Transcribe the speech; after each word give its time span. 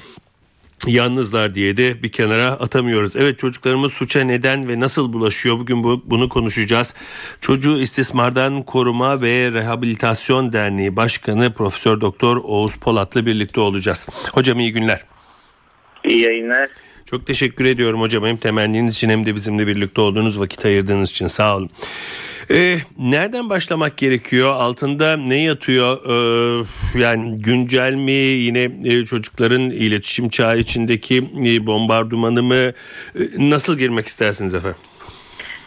yalnızlar 0.86 1.54
diye 1.54 1.76
de 1.76 2.02
bir 2.02 2.12
kenara 2.12 2.46
atamıyoruz. 2.46 3.16
Evet 3.16 3.38
çocuklarımız 3.38 3.92
suça 3.92 4.20
neden 4.20 4.68
ve 4.68 4.80
nasıl 4.80 5.12
bulaşıyor 5.12 5.58
bugün 5.58 5.84
bu, 5.84 6.02
bunu 6.04 6.28
konuşacağız. 6.28 6.94
Çocuğu 7.40 7.78
İstismardan 7.78 8.62
Koruma 8.62 9.22
ve 9.22 9.52
Rehabilitasyon 9.52 10.52
Derneği 10.52 10.96
Başkanı 10.96 11.52
Profesör 11.52 12.00
Doktor 12.00 12.36
Oğuz 12.36 12.76
Polat'la 12.76 13.26
birlikte 13.26 13.60
olacağız. 13.60 14.08
Hocam 14.32 14.60
iyi 14.60 14.72
günler. 14.72 15.04
İyi 16.04 16.20
yayınlar. 16.20 16.68
Çok 17.10 17.26
teşekkür 17.26 17.64
ediyorum 17.64 18.00
hocam 18.00 18.24
hem 18.24 18.36
temenniniz 18.36 18.94
için 18.94 19.10
hem 19.10 19.26
de 19.26 19.34
bizimle 19.34 19.66
birlikte 19.66 20.00
olduğunuz 20.00 20.40
vakit 20.40 20.64
ayırdığınız 20.64 21.10
için 21.10 21.26
sağ 21.26 21.56
olun. 21.56 21.70
Ee, 22.50 22.76
nereden 22.98 23.50
başlamak 23.50 23.96
gerekiyor? 23.96 24.50
Altında 24.50 25.16
ne 25.16 25.42
yatıyor? 25.42 25.98
Ee, 26.06 26.64
yani 26.98 27.40
güncel 27.40 27.94
mi? 27.94 28.12
Yine 28.12 28.70
e, 28.84 29.04
çocukların 29.04 29.60
iletişim 29.60 30.28
çağı 30.28 30.58
içindeki 30.58 31.16
e, 31.44 31.66
bombardımanı 31.66 32.42
mı? 32.42 32.54
E, 32.54 32.72
nasıl 33.38 33.78
girmek 33.78 34.06
istersiniz 34.06 34.54
efendim? 34.54 34.80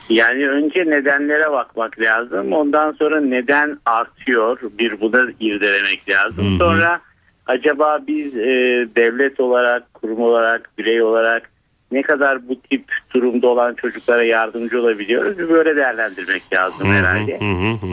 Yani 0.10 0.50
önce 0.50 0.80
nedenlere 0.80 1.52
bakmak 1.52 2.00
lazım. 2.00 2.54
Ondan 2.54 2.92
sonra 2.92 3.22
neden 3.22 3.80
artıyor? 3.86 4.60
Bir 4.80 5.02
bunu 5.02 5.32
irdelemek 5.40 6.10
lazım. 6.10 6.46
Hı 6.46 6.56
hı. 6.56 6.58
Sonra 6.58 7.02
acaba 7.48 8.00
biz 8.08 8.38
e, 8.38 8.48
devlet 8.96 9.40
olarak, 9.40 9.94
kurum 9.94 10.20
olarak, 10.20 10.70
birey 10.78 11.02
olarak 11.02 11.50
ne 11.92 12.02
kadar 12.02 12.50
bu 12.50 12.62
tip 12.62 12.84
durumda 13.14 13.48
olan 13.48 13.74
çocuklara 13.74 14.24
yardımcı 14.24 14.82
olabiliyoruz 14.82 15.50
böyle 15.50 15.76
değerlendirmek 15.76 16.54
lazım 16.54 16.88
herhalde. 16.88 17.38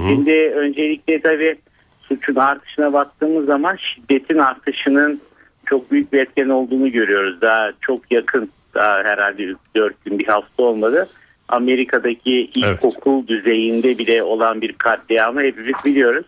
Şimdi 0.08 0.52
öncelikle 0.56 1.20
tabii 1.20 1.56
suçun 2.02 2.34
artışına 2.34 2.92
baktığımız 2.92 3.46
zaman 3.46 3.76
şiddetin 3.76 4.38
artışının 4.38 5.20
çok 5.66 5.90
büyük 5.90 6.12
bir 6.12 6.18
etken 6.18 6.48
olduğunu 6.48 6.88
görüyoruz. 6.88 7.40
Daha 7.40 7.72
çok 7.80 8.12
yakın 8.12 8.50
daha 8.74 9.04
herhalde 9.04 9.54
4 9.76 10.04
gün 10.04 10.18
bir 10.18 10.26
hafta 10.26 10.62
olmadı. 10.62 11.08
Amerika'daki 11.48 12.50
ilkokul 12.54 13.18
evet. 13.18 13.28
düzeyinde 13.28 13.98
bile 13.98 14.22
olan 14.22 14.60
bir 14.60 14.72
katliamı 14.72 15.40
hepimiz 15.40 15.74
biliyoruz. 15.84 16.26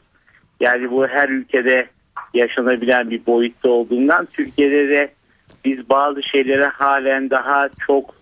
Yani 0.61 0.91
bu 0.91 1.07
her 1.07 1.29
ülkede 1.29 1.87
yaşanabilen 2.35 3.11
bir 3.11 3.27
boyutta 3.27 3.69
olduğundan 3.69 4.27
Türkiye'de 4.33 4.89
de 4.89 5.13
biz 5.65 5.89
bazı 5.89 6.23
şeylere 6.23 6.67
halen 6.67 7.31
daha 7.31 7.69
çok 7.87 8.15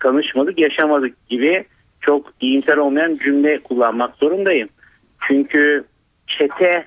tanışmadık, 0.00 0.58
yaşamadık 0.58 1.28
gibi 1.28 1.64
çok 2.00 2.32
iyimser 2.40 2.76
olmayan 2.76 3.18
cümle 3.24 3.58
kullanmak 3.58 4.16
zorundayım. 4.16 4.68
Çünkü 5.28 5.84
çete 6.26 6.84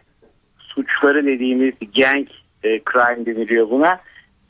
suçları 0.59 1.25
dediğimiz 1.25 1.73
gang 1.95 2.27
e, 2.63 2.79
crime 2.93 3.25
deniliyor 3.25 3.69
buna. 3.69 3.99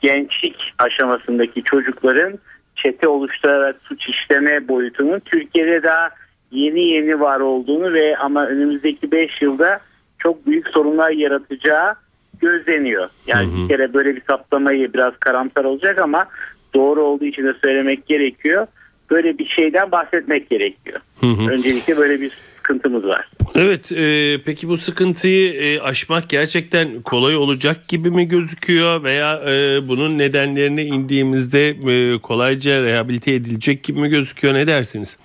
Gençlik 0.00 0.56
aşamasındaki 0.78 1.62
çocukların 1.62 2.38
çete 2.76 3.08
oluşturarak 3.08 3.76
suç 3.82 4.08
işleme 4.08 4.68
boyutunun 4.68 5.20
Türkiye'de 5.20 5.82
daha 5.82 6.10
yeni 6.50 6.80
yeni 6.80 7.20
var 7.20 7.40
olduğunu 7.40 7.92
ve 7.92 8.16
ama 8.16 8.46
önümüzdeki 8.46 9.12
5 9.12 9.42
yılda 9.42 9.80
çok 10.18 10.46
büyük 10.46 10.68
sorunlar 10.68 11.10
yaratacağı 11.10 11.94
gözleniyor. 12.40 13.08
Yani 13.26 13.46
hı 13.46 13.56
hı. 13.56 13.62
bir 13.62 13.68
kere 13.68 13.94
böyle 13.94 14.16
bir 14.16 14.22
saptamayı 14.26 14.92
biraz 14.92 15.16
karamsar 15.16 15.64
olacak 15.64 15.98
ama 15.98 16.26
doğru 16.74 17.02
olduğu 17.02 17.24
için 17.24 17.44
de 17.44 17.54
söylemek 17.62 18.06
gerekiyor. 18.06 18.66
Böyle 19.10 19.38
bir 19.38 19.46
şeyden 19.46 19.92
bahsetmek 19.92 20.50
gerekiyor. 20.50 21.00
Hı 21.20 21.26
hı. 21.26 21.50
Öncelikle 21.50 21.96
böyle 21.96 22.20
bir 22.20 22.32
sıkıntımız 22.56 23.04
var. 23.04 23.28
Evet 23.54 23.92
e, 23.92 24.36
peki 24.44 24.68
bu 24.68 24.76
sıkıntıyı 24.76 25.54
e, 25.54 25.80
aşmak 25.80 26.28
gerçekten 26.28 27.02
kolay 27.02 27.36
olacak 27.36 27.88
gibi 27.88 28.10
mi 28.10 28.28
gözüküyor 28.28 29.02
veya 29.02 29.40
e, 29.48 29.88
bunun 29.88 30.18
nedenlerine 30.18 30.84
indiğimizde 30.84 31.68
e, 31.68 32.18
kolayca 32.18 32.82
rehabilite 32.82 33.34
edilecek 33.34 33.84
gibi 33.84 34.00
mi 34.00 34.08
gözüküyor 34.08 34.54
ne 34.54 34.66
dersiniz? 34.66 35.18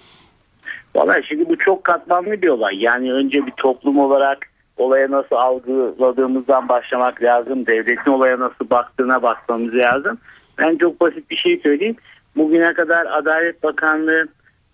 Valla 0.96 1.22
şimdi 1.22 1.50
bu 1.50 1.58
çok 1.58 1.84
katmanlı 1.84 2.42
bir 2.42 2.48
olay. 2.48 2.76
Yani 2.80 3.14
önce 3.14 3.46
bir 3.46 3.52
toplum 3.52 4.00
olarak 4.00 4.53
olaya 4.78 5.12
nasıl 5.12 5.36
algıladığımızdan 5.36 6.70
başlamak 6.70 7.24
lazım. 7.24 7.66
Devletin 7.66 8.12
olaya 8.12 8.40
nasıl 8.40 8.70
baktığına 8.70 9.22
bakmamız 9.22 9.76
lazım. 9.76 10.18
Ben 10.58 10.78
çok 10.78 11.02
basit 11.02 11.30
bir 11.30 11.38
şey 11.38 11.58
söyleyeyim. 11.58 11.96
Bugüne 12.36 12.74
kadar 12.74 13.06
Adalet 13.06 13.64
Bakanlığı 13.64 14.28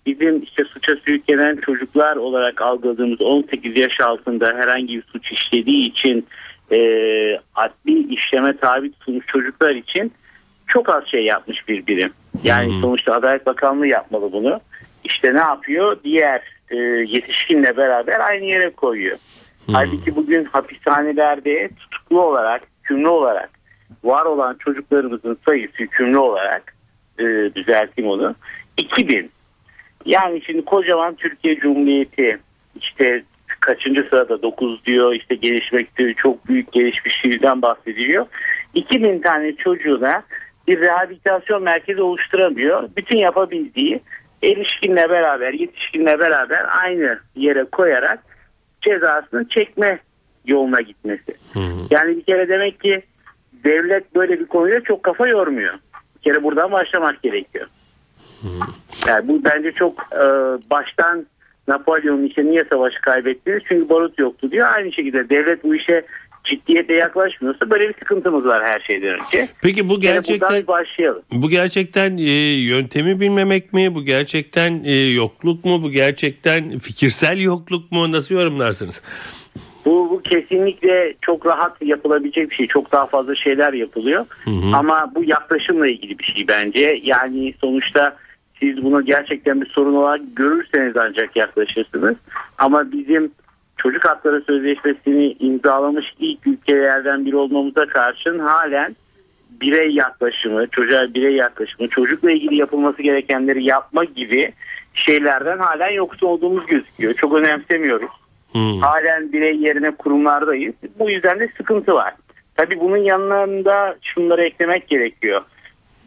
bizim 0.05 0.43
işte 0.43 0.63
suça 0.63 0.95
sürüklenen 0.95 1.55
çocuklar 1.55 2.15
olarak 2.15 2.61
algıladığımız 2.61 3.21
18 3.21 3.77
yaş 3.77 3.99
altında 3.99 4.47
herhangi 4.47 4.97
bir 4.97 5.03
suç 5.03 5.31
işlediği 5.31 5.89
için 5.89 6.27
e, 6.71 6.79
adli 7.55 8.13
işleme 8.13 8.57
tabi 8.57 8.91
tutulmuş 8.91 9.25
çocuklar 9.25 9.75
için 9.75 10.11
çok 10.67 10.89
az 10.89 11.03
şey 11.05 11.25
yapmış 11.25 11.67
bir 11.67 11.87
birim. 11.87 12.11
Yani 12.43 12.67
hmm. 12.67 12.81
sonuçta 12.81 13.13
Adalet 13.13 13.45
Bakanlığı 13.45 13.87
yapmalı 13.87 14.31
bunu. 14.31 14.59
İşte 15.03 15.33
ne 15.33 15.39
yapıyor? 15.39 15.97
Diğer 16.03 16.41
e, 16.69 16.75
yetişkinle 17.07 17.77
beraber 17.77 18.19
aynı 18.19 18.45
yere 18.45 18.69
koyuyor. 18.69 19.17
Hmm. 19.69 19.75
Halbuki 19.75 20.15
bugün 20.15 20.45
hapishanelerde 20.45 21.69
tutuklu 21.79 22.21
olarak, 22.21 22.61
hükümlü 22.83 23.07
olarak 23.07 23.49
var 24.03 24.25
olan 24.25 24.55
çocuklarımızın 24.59 25.37
sayısı 25.45 25.73
hükümlü 25.79 26.17
olarak 26.17 26.75
e, 27.19 27.23
düzelteyim 27.55 28.11
onu 28.11 28.35
2000. 28.77 29.31
Yani 30.05 30.41
şimdi 30.45 30.65
kocaman 30.65 31.15
Türkiye 31.15 31.55
Cumhuriyeti 31.55 32.39
işte 32.75 33.23
kaçıncı 33.59 34.07
sırada 34.09 34.41
9 34.41 34.85
diyor 34.85 35.13
işte 35.13 35.35
gelişmekte 35.35 36.13
çok 36.13 36.47
büyük 36.47 36.71
gelişmişliğinden 36.71 37.61
bahsediliyor. 37.61 38.25
2000 38.73 39.19
tane 39.19 39.55
çocuğuna 39.55 40.23
bir 40.67 40.79
rehabilitasyon 40.79 41.63
merkezi 41.63 42.01
oluşturamıyor. 42.01 42.89
Bütün 42.97 43.17
yapabildiği 43.17 43.99
erişkinle 44.43 45.09
beraber, 45.09 45.53
yetişkinle 45.53 46.19
beraber 46.19 46.65
aynı 46.83 47.19
yere 47.35 47.63
koyarak 47.63 48.28
cezasını 48.81 49.47
çekme 49.47 49.99
yoluna 50.45 50.81
gitmesi. 50.81 51.33
Hı 51.53 51.59
hı. 51.59 51.87
Yani 51.91 52.17
bir 52.17 52.23
kere 52.23 52.49
demek 52.49 52.79
ki 52.79 53.01
devlet 53.63 54.15
böyle 54.15 54.39
bir 54.39 54.45
konuya 54.45 54.81
çok 54.81 55.03
kafa 55.03 55.27
yormuyor. 55.27 55.73
Bir 56.15 56.21
kere 56.21 56.43
buradan 56.43 56.71
başlamak 56.71 57.23
gerekiyor. 57.23 57.67
Yani 59.07 59.27
bu 59.27 59.43
bence 59.43 59.71
çok 59.71 60.07
e, 60.13 60.23
baştan 60.69 61.25
Napolyon'un 61.67 62.23
işte 62.23 62.45
niye 62.45 62.63
savaşı 62.71 63.01
kaybettiniz? 63.01 63.63
Çünkü 63.67 63.89
barut 63.89 64.19
yoktu 64.19 64.51
diyor. 64.51 64.67
Aynı 64.73 64.91
şekilde 64.91 65.29
devlet 65.29 65.63
bu 65.63 65.75
işe 65.75 66.05
ciddiyetle 66.43 66.95
yaklaşmıyorsa 66.95 67.69
böyle 67.69 67.89
bir 67.89 67.93
sıkıntımız 67.93 68.45
var 68.45 68.65
her 68.65 68.79
şeyden 68.79 69.09
önce. 69.19 69.49
Peki 69.61 69.89
bu 69.89 69.93
Yani 69.93 70.01
gerçekten 70.01 70.49
buradan 70.49 70.67
başlayalım. 70.67 71.21
bu 71.31 71.49
gerçekten 71.49 72.17
e, 72.17 72.31
yöntemi 72.53 73.19
bilmemek 73.19 73.73
mi? 73.73 73.95
Bu 73.95 74.05
gerçekten 74.05 74.81
e, 74.85 74.95
yokluk 74.95 75.65
mu? 75.65 75.83
Bu 75.83 75.91
gerçekten 75.91 76.77
fikirsel 76.77 77.39
yokluk 77.39 77.91
mu? 77.91 78.11
Nasıl 78.11 78.35
yorumlarsınız? 78.35 79.03
Bu, 79.85 80.09
bu 80.09 80.21
kesinlikle 80.21 81.13
çok 81.21 81.45
rahat 81.45 81.81
yapılabilecek 81.81 82.49
bir 82.49 82.55
şey. 82.55 82.67
Çok 82.67 82.91
daha 82.91 83.05
fazla 83.05 83.35
şeyler 83.35 83.73
yapılıyor. 83.73 84.25
Ama 84.73 85.11
bu 85.15 85.23
yaklaşımla 85.23 85.87
ilgili 85.87 86.19
bir 86.19 86.23
şey 86.23 86.47
bence. 86.47 86.99
Yani 87.03 87.53
sonuçta 87.61 88.17
siz 88.59 88.83
bunu 88.83 89.05
gerçekten 89.05 89.61
bir 89.61 89.65
sorun 89.69 89.93
olarak 89.95 90.21
görürseniz 90.35 90.97
ancak 90.97 91.35
yaklaşırsınız. 91.35 92.15
Ama 92.57 92.91
bizim 92.91 93.31
çocuk 93.81 94.05
hakları 94.05 94.41
sözleşmesini 94.41 95.35
imzalamış 95.39 96.05
ilk 96.19 96.47
ülkelerden 96.47 97.25
biri 97.25 97.35
olmamıza 97.35 97.85
karşın 97.85 98.39
halen 98.39 98.95
birey 99.61 99.89
yaklaşımı, 99.89 100.67
çocuğa 100.67 101.13
birey 101.13 101.35
yaklaşımı, 101.35 101.87
çocukla 101.87 102.31
ilgili 102.31 102.55
yapılması 102.55 103.01
gerekenleri 103.01 103.63
yapma 103.63 104.03
gibi 104.03 104.51
şeylerden 104.93 105.57
halen 105.57 105.91
yoksun 105.91 106.27
olduğumuz 106.27 106.65
gözüküyor. 106.65 107.13
Çok 107.13 107.33
önemsemiyoruz. 107.33 108.11
Hmm. 108.51 108.79
Halen 108.81 109.33
birey 109.33 109.55
yerine 109.57 109.91
kurumlardayız. 109.91 110.75
Bu 110.99 111.09
yüzden 111.09 111.39
de 111.39 111.49
sıkıntı 111.57 111.93
var. 111.93 112.13
Tabii 112.55 112.79
bunun 112.79 112.97
yanlarında 112.97 113.95
şunları 114.01 114.43
eklemek 114.43 114.87
gerekiyor. 114.87 115.41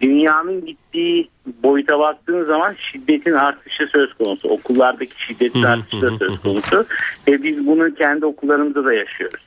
Dünyanın 0.02 0.66
gittiği 0.66 1.28
boyuta 1.62 1.98
baktığınız 1.98 2.46
zaman 2.46 2.74
şiddetin 2.78 3.32
artışı 3.32 3.86
söz 3.86 4.14
konusu. 4.14 4.48
Okullardaki 4.48 5.26
şiddetin 5.26 5.62
artışı 5.62 6.02
da 6.02 6.18
söz 6.18 6.40
konusu. 6.40 6.84
Ve 7.28 7.42
biz 7.42 7.66
bunu 7.66 7.94
kendi 7.94 8.26
okullarımızda 8.26 8.84
da 8.84 8.94
yaşıyoruz. 8.94 9.40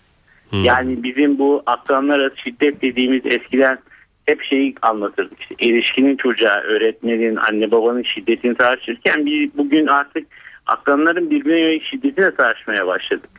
Yani 0.63 1.03
bizim 1.03 1.39
bu 1.39 1.63
akranlar 1.65 2.19
arası 2.19 2.37
şiddet 2.37 2.81
dediğimiz 2.81 3.21
eskiden 3.25 3.77
hep 4.25 4.43
şeyi 4.43 4.75
anlatırdık. 4.81 5.41
İşte 5.41 5.55
erişkinin 5.59 6.17
çocuğa, 6.17 6.61
öğretmenin, 6.61 7.35
anne 7.35 7.71
babanın 7.71 8.03
şiddetini 8.03 8.55
tartışırken 8.55 9.25
biz 9.25 9.57
bugün 9.57 9.87
artık 9.87 10.27
akranların 10.65 11.29
birbirine 11.29 11.59
yönelik 11.59 11.83
şiddetine 11.83 12.35
tartışmaya 12.35 12.87
başladık. 12.87 13.29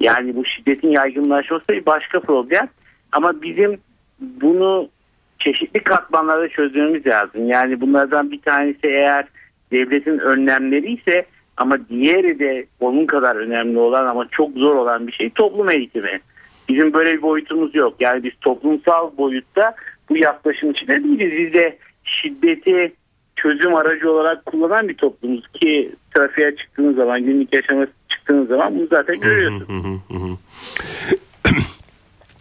Yani 0.00 0.36
bu 0.36 0.44
şiddetin 0.44 0.90
yaygınlaşması 0.90 1.68
bir 1.68 1.86
başka 1.86 2.20
problem. 2.20 2.68
Ama 3.12 3.42
bizim 3.42 3.78
bunu 4.20 4.88
çeşitli 5.44 5.82
katmanlarda 5.82 6.48
çözmemiz 6.48 7.06
lazım. 7.06 7.48
Yani 7.48 7.80
bunlardan 7.80 8.30
bir 8.30 8.40
tanesi 8.40 8.86
eğer 8.86 9.26
devletin 9.72 10.18
önlemleri 10.18 10.92
ise 10.92 11.26
ama 11.56 11.88
diğeri 11.88 12.38
de 12.38 12.66
onun 12.80 13.06
kadar 13.06 13.36
önemli 13.36 13.78
olan 13.78 14.06
ama 14.06 14.28
çok 14.30 14.52
zor 14.52 14.74
olan 14.74 15.06
bir 15.06 15.12
şey 15.12 15.30
toplum 15.30 15.70
eğitimi. 15.70 16.20
Bizim 16.68 16.92
böyle 16.92 17.12
bir 17.12 17.22
boyutumuz 17.22 17.74
yok. 17.74 17.94
Yani 18.00 18.24
biz 18.24 18.32
toplumsal 18.40 19.16
boyutta 19.16 19.74
bu 20.08 20.16
yaklaşım 20.16 20.70
içinde 20.70 21.04
değiliz. 21.04 21.32
Biz 21.38 21.54
de 21.54 21.78
şiddeti 22.04 22.92
çözüm 23.36 23.74
aracı 23.74 24.10
olarak 24.10 24.46
kullanan 24.46 24.88
bir 24.88 24.94
toplumuz 24.94 25.48
ki 25.48 25.92
trafiğe 26.14 26.56
çıktığınız 26.56 26.96
zaman 26.96 27.24
günlük 27.24 27.54
yaşama 27.54 27.86
çıktığınız 28.08 28.48
zaman 28.48 28.78
bunu 28.78 28.86
zaten 28.90 29.20
görüyorsunuz. 29.20 29.98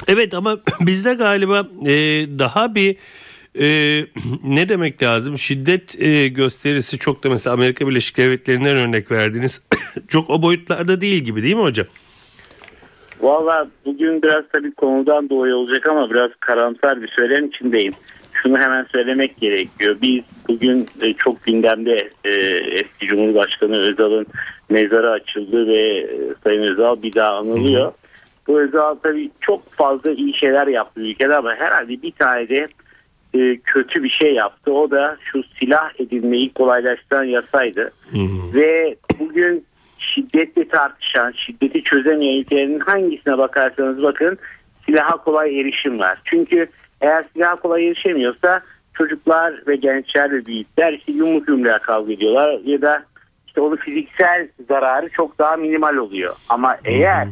Hı 0.08 0.12
hı 0.12 0.16
hı 0.16 0.18
hı. 0.18 0.22
Evet 0.22 0.34
ama 0.34 0.58
bizde 0.82 1.14
galiba 1.14 1.68
e, 1.86 1.94
daha 2.40 2.76
bir 2.76 2.96
e, 3.60 3.66
ne 4.44 4.70
demek 4.70 5.04
lazım 5.04 5.38
şiddet 5.38 6.02
e, 6.02 6.28
gösterisi 6.28 6.98
çok 6.98 7.24
da 7.24 7.30
mesela 7.30 7.54
Amerika 7.54 7.88
Birleşik 7.88 8.18
Devletleri'nden 8.18 8.78
örnek 8.78 9.12
verdiniz 9.12 9.62
çok 10.08 10.30
o 10.30 10.42
boyutlarda 10.42 11.02
değil 11.02 11.24
gibi 11.24 11.44
değil 11.44 11.56
mi 11.56 11.62
hocam? 11.62 11.88
Valla 13.22 13.68
bugün 13.86 14.22
biraz 14.22 14.44
tabii 14.54 14.72
konudan 14.72 15.30
dolayı 15.30 15.56
olacak 15.56 15.88
ama 15.88 16.10
biraz 16.10 16.32
karamsar 16.40 17.02
bir 17.02 17.08
söylem 17.08 17.46
içindeyim. 17.46 17.94
Şunu 18.34 18.58
hemen 18.58 18.86
söylemek 18.92 19.38
gerekiyor. 19.38 19.98
Biz 20.02 20.24
bugün 20.48 20.88
e, 21.02 21.14
çok 21.14 21.44
gündemde 21.44 22.10
e, 22.24 22.32
eski 22.80 23.08
Cumhurbaşkanı 23.08 23.78
Özal'ın 23.78 24.28
mezarı 24.70 25.12
açıldı 25.12 25.68
ve 25.68 25.98
e, 25.98 26.08
Sayın 26.44 26.62
Özal 26.62 27.04
bir 27.04 27.14
daha 27.14 27.38
anılıyor. 27.38 27.92
Bu 28.48 28.60
Özal 28.60 28.96
tabii 28.96 29.32
çok 29.42 29.72
fazla 29.74 30.12
iyi 30.12 30.38
şeyler 30.38 30.68
yaptı 30.68 31.02
ülkede 31.02 31.36
ama 31.36 31.56
herhalde 31.56 32.02
bir 32.02 32.12
tane 32.12 32.50
de 32.50 32.66
e, 33.34 33.58
kötü 33.58 34.04
bir 34.04 34.10
şey 34.10 34.34
yaptı. 34.34 34.74
O 34.74 34.92
da 34.92 35.18
şu 35.24 35.44
silah 35.60 35.90
edinmeyi 36.00 36.54
kolaylaştıran 36.54 37.24
yasaydı. 37.24 37.92
Ve 38.54 38.96
bugün 39.20 39.66
şiddetle 39.98 40.68
tartışan, 40.68 41.32
şiddeti 41.32 41.84
çözemeyen 41.84 42.40
ülkelerin 42.40 42.80
hangisine 42.80 43.38
bakarsanız 43.38 44.04
bakın 44.04 44.38
silaha 44.86 45.18
kolay 45.18 45.60
erişim 45.60 46.00
var. 46.00 46.22
Çünkü 46.26 46.68
eğer 47.02 47.26
silaha 47.34 47.56
kolay 47.56 47.88
erişemiyorsa 47.88 48.62
çocuklar 48.94 49.54
ve 49.68 49.76
gençler 49.76 50.32
ve 50.32 50.46
büyükler 50.46 50.94
işte 50.94 51.12
yumruk 51.12 51.50
yumruğa 51.50 51.80
kavga 51.80 52.14
ediyorlar 52.14 52.60
ya 52.64 52.82
da 52.82 53.04
işte 53.48 53.62
onun 53.62 53.76
fiziksel 53.76 54.48
zararı 54.70 55.10
çok 55.10 55.40
daha 55.40 55.56
minimal 55.56 55.96
oluyor. 55.96 56.36
Ama 56.50 56.78
eğer 56.86 57.28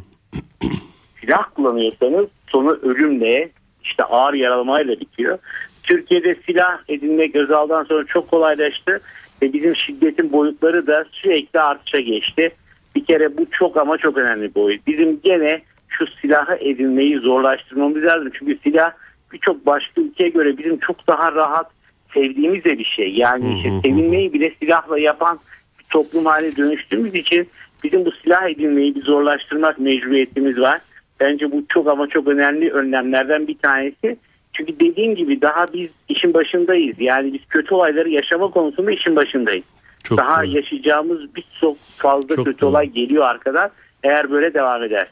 silah 1.21 1.43
kullanıyorsanız 1.55 2.25
sonu 2.47 2.71
ölümle 2.71 3.49
işte 3.83 4.03
ağır 4.03 4.33
yaralamayla 4.33 4.99
bitiyor. 4.99 5.37
Türkiye'de 5.83 6.35
silah 6.45 6.77
edinmek 6.87 7.35
Özal'dan 7.35 7.83
sonra 7.83 8.05
çok 8.05 8.31
kolaylaştı 8.31 9.01
ve 9.41 9.53
bizim 9.53 9.75
şiddetin 9.75 10.31
boyutları 10.31 10.87
da 10.87 11.05
sürekli 11.11 11.59
artışa 11.59 11.99
geçti. 11.99 12.51
Bir 12.95 13.05
kere 13.05 13.37
bu 13.37 13.45
çok 13.51 13.77
ama 13.77 13.97
çok 13.97 14.17
önemli 14.17 14.49
bir 14.49 14.55
boyut. 14.55 14.87
Bizim 14.87 15.21
gene 15.21 15.59
şu 15.89 16.07
silahı 16.07 16.55
edinmeyi 16.55 17.19
zorlaştırmamız 17.19 18.03
lazım. 18.03 18.31
Çünkü 18.39 18.57
silah 18.63 18.91
birçok 19.33 19.65
başka 19.65 20.01
ülkeye 20.01 20.29
göre 20.29 20.57
bizim 20.57 20.77
çok 20.77 21.07
daha 21.07 21.31
rahat 21.31 21.71
sevdiğimiz 22.13 22.63
de 22.63 22.79
bir 22.79 22.85
şey. 22.85 23.13
Yani 23.13 23.57
işte 23.57 23.69
sevinmeyi 23.83 24.33
bile 24.33 24.53
silahla 24.61 24.99
yapan 24.99 25.39
bir 25.79 25.83
toplum 25.83 26.25
haline 26.25 26.55
dönüştüğümüz 26.55 27.15
için 27.15 27.49
bizim 27.83 28.05
bu 28.05 28.11
silah 28.11 28.49
edinmeyi 28.49 28.95
bir 28.95 29.01
zorlaştırmak 29.01 29.79
mecburiyetimiz 29.79 30.59
var. 30.59 30.79
Bence 31.19 31.51
bu 31.51 31.63
çok 31.69 31.87
ama 31.87 32.07
çok 32.07 32.27
önemli 32.27 32.71
önlemlerden 32.71 33.47
bir 33.47 33.57
tanesi. 33.57 34.17
Çünkü 34.53 34.79
dediğim 34.79 35.15
gibi 35.15 35.41
daha 35.41 35.73
biz 35.73 35.89
işin 36.09 36.33
başındayız. 36.33 36.95
Yani 36.99 37.33
biz 37.33 37.41
kötü 37.49 37.75
olayları 37.75 38.09
yaşama 38.09 38.51
konusunda 38.51 38.91
işin 38.91 39.15
başındayız. 39.15 39.65
Çok 40.03 40.17
daha 40.17 40.43
doğru. 40.43 40.55
yaşayacağımız 40.55 41.35
birçok 41.35 41.77
fazla 41.97 42.35
Çok 42.35 42.45
kötü 42.45 42.61
doğru. 42.61 42.69
olay 42.69 42.89
geliyor 42.89 43.25
arkadan. 43.25 43.69
Eğer 44.03 44.31
böyle 44.31 44.53
devam 44.53 44.83
ederse. 44.83 45.11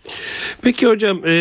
Peki 0.62 0.88
hocam 0.88 1.22
e, 1.26 1.32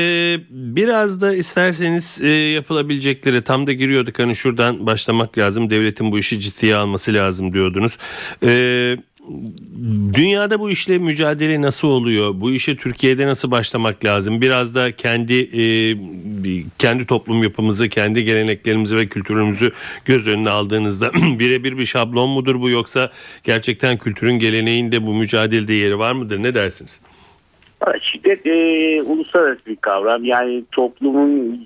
biraz 0.50 1.20
da 1.20 1.34
isterseniz 1.34 2.22
e, 2.22 2.28
yapılabilecekleri 2.28 3.42
tam 3.44 3.66
da 3.66 3.72
giriyorduk 3.72 4.18
hani 4.18 4.36
şuradan 4.36 4.86
başlamak 4.86 5.38
lazım 5.38 5.70
devletin 5.70 6.12
bu 6.12 6.18
işi 6.18 6.40
ciddiye 6.40 6.76
alması 6.76 7.14
lazım 7.14 7.52
diyordunuz. 7.52 7.98
E, 8.42 8.96
dünyada 10.14 10.60
bu 10.60 10.70
işle 10.70 10.98
mücadele 10.98 11.62
nasıl 11.62 11.88
oluyor? 11.88 12.32
Bu 12.34 12.50
işe 12.50 12.76
Türkiye'de 12.76 13.26
nasıl 13.26 13.50
başlamak 13.50 14.04
lazım? 14.04 14.40
Biraz 14.40 14.74
da 14.74 14.92
kendi 14.92 15.34
e, 15.34 15.96
kendi 16.78 17.06
toplum 17.06 17.42
yapımızı, 17.42 17.88
kendi 17.88 18.24
geleneklerimizi 18.24 18.96
ve 18.96 19.06
kültürümüzü 19.06 19.72
göz 20.04 20.28
önüne 20.28 20.50
aldığınızda 20.50 21.12
birebir 21.38 21.78
bir 21.78 21.86
şablon 21.86 22.30
mudur 22.30 22.60
bu 22.60 22.70
yoksa 22.70 23.10
gerçekten 23.44 23.98
kültürün 23.98 24.38
geleneğinde 24.38 25.06
bu 25.06 25.14
mücadelede 25.14 25.74
yeri 25.74 25.98
var 25.98 26.12
mıdır? 26.12 26.42
Ne 26.42 26.54
dersiniz? 26.54 27.00
Şiddet 28.00 28.46
e, 28.46 29.02
uluslararası 29.02 29.66
bir 29.66 29.76
kavram. 29.76 30.24
Yani 30.24 30.64
toplumun 30.72 31.60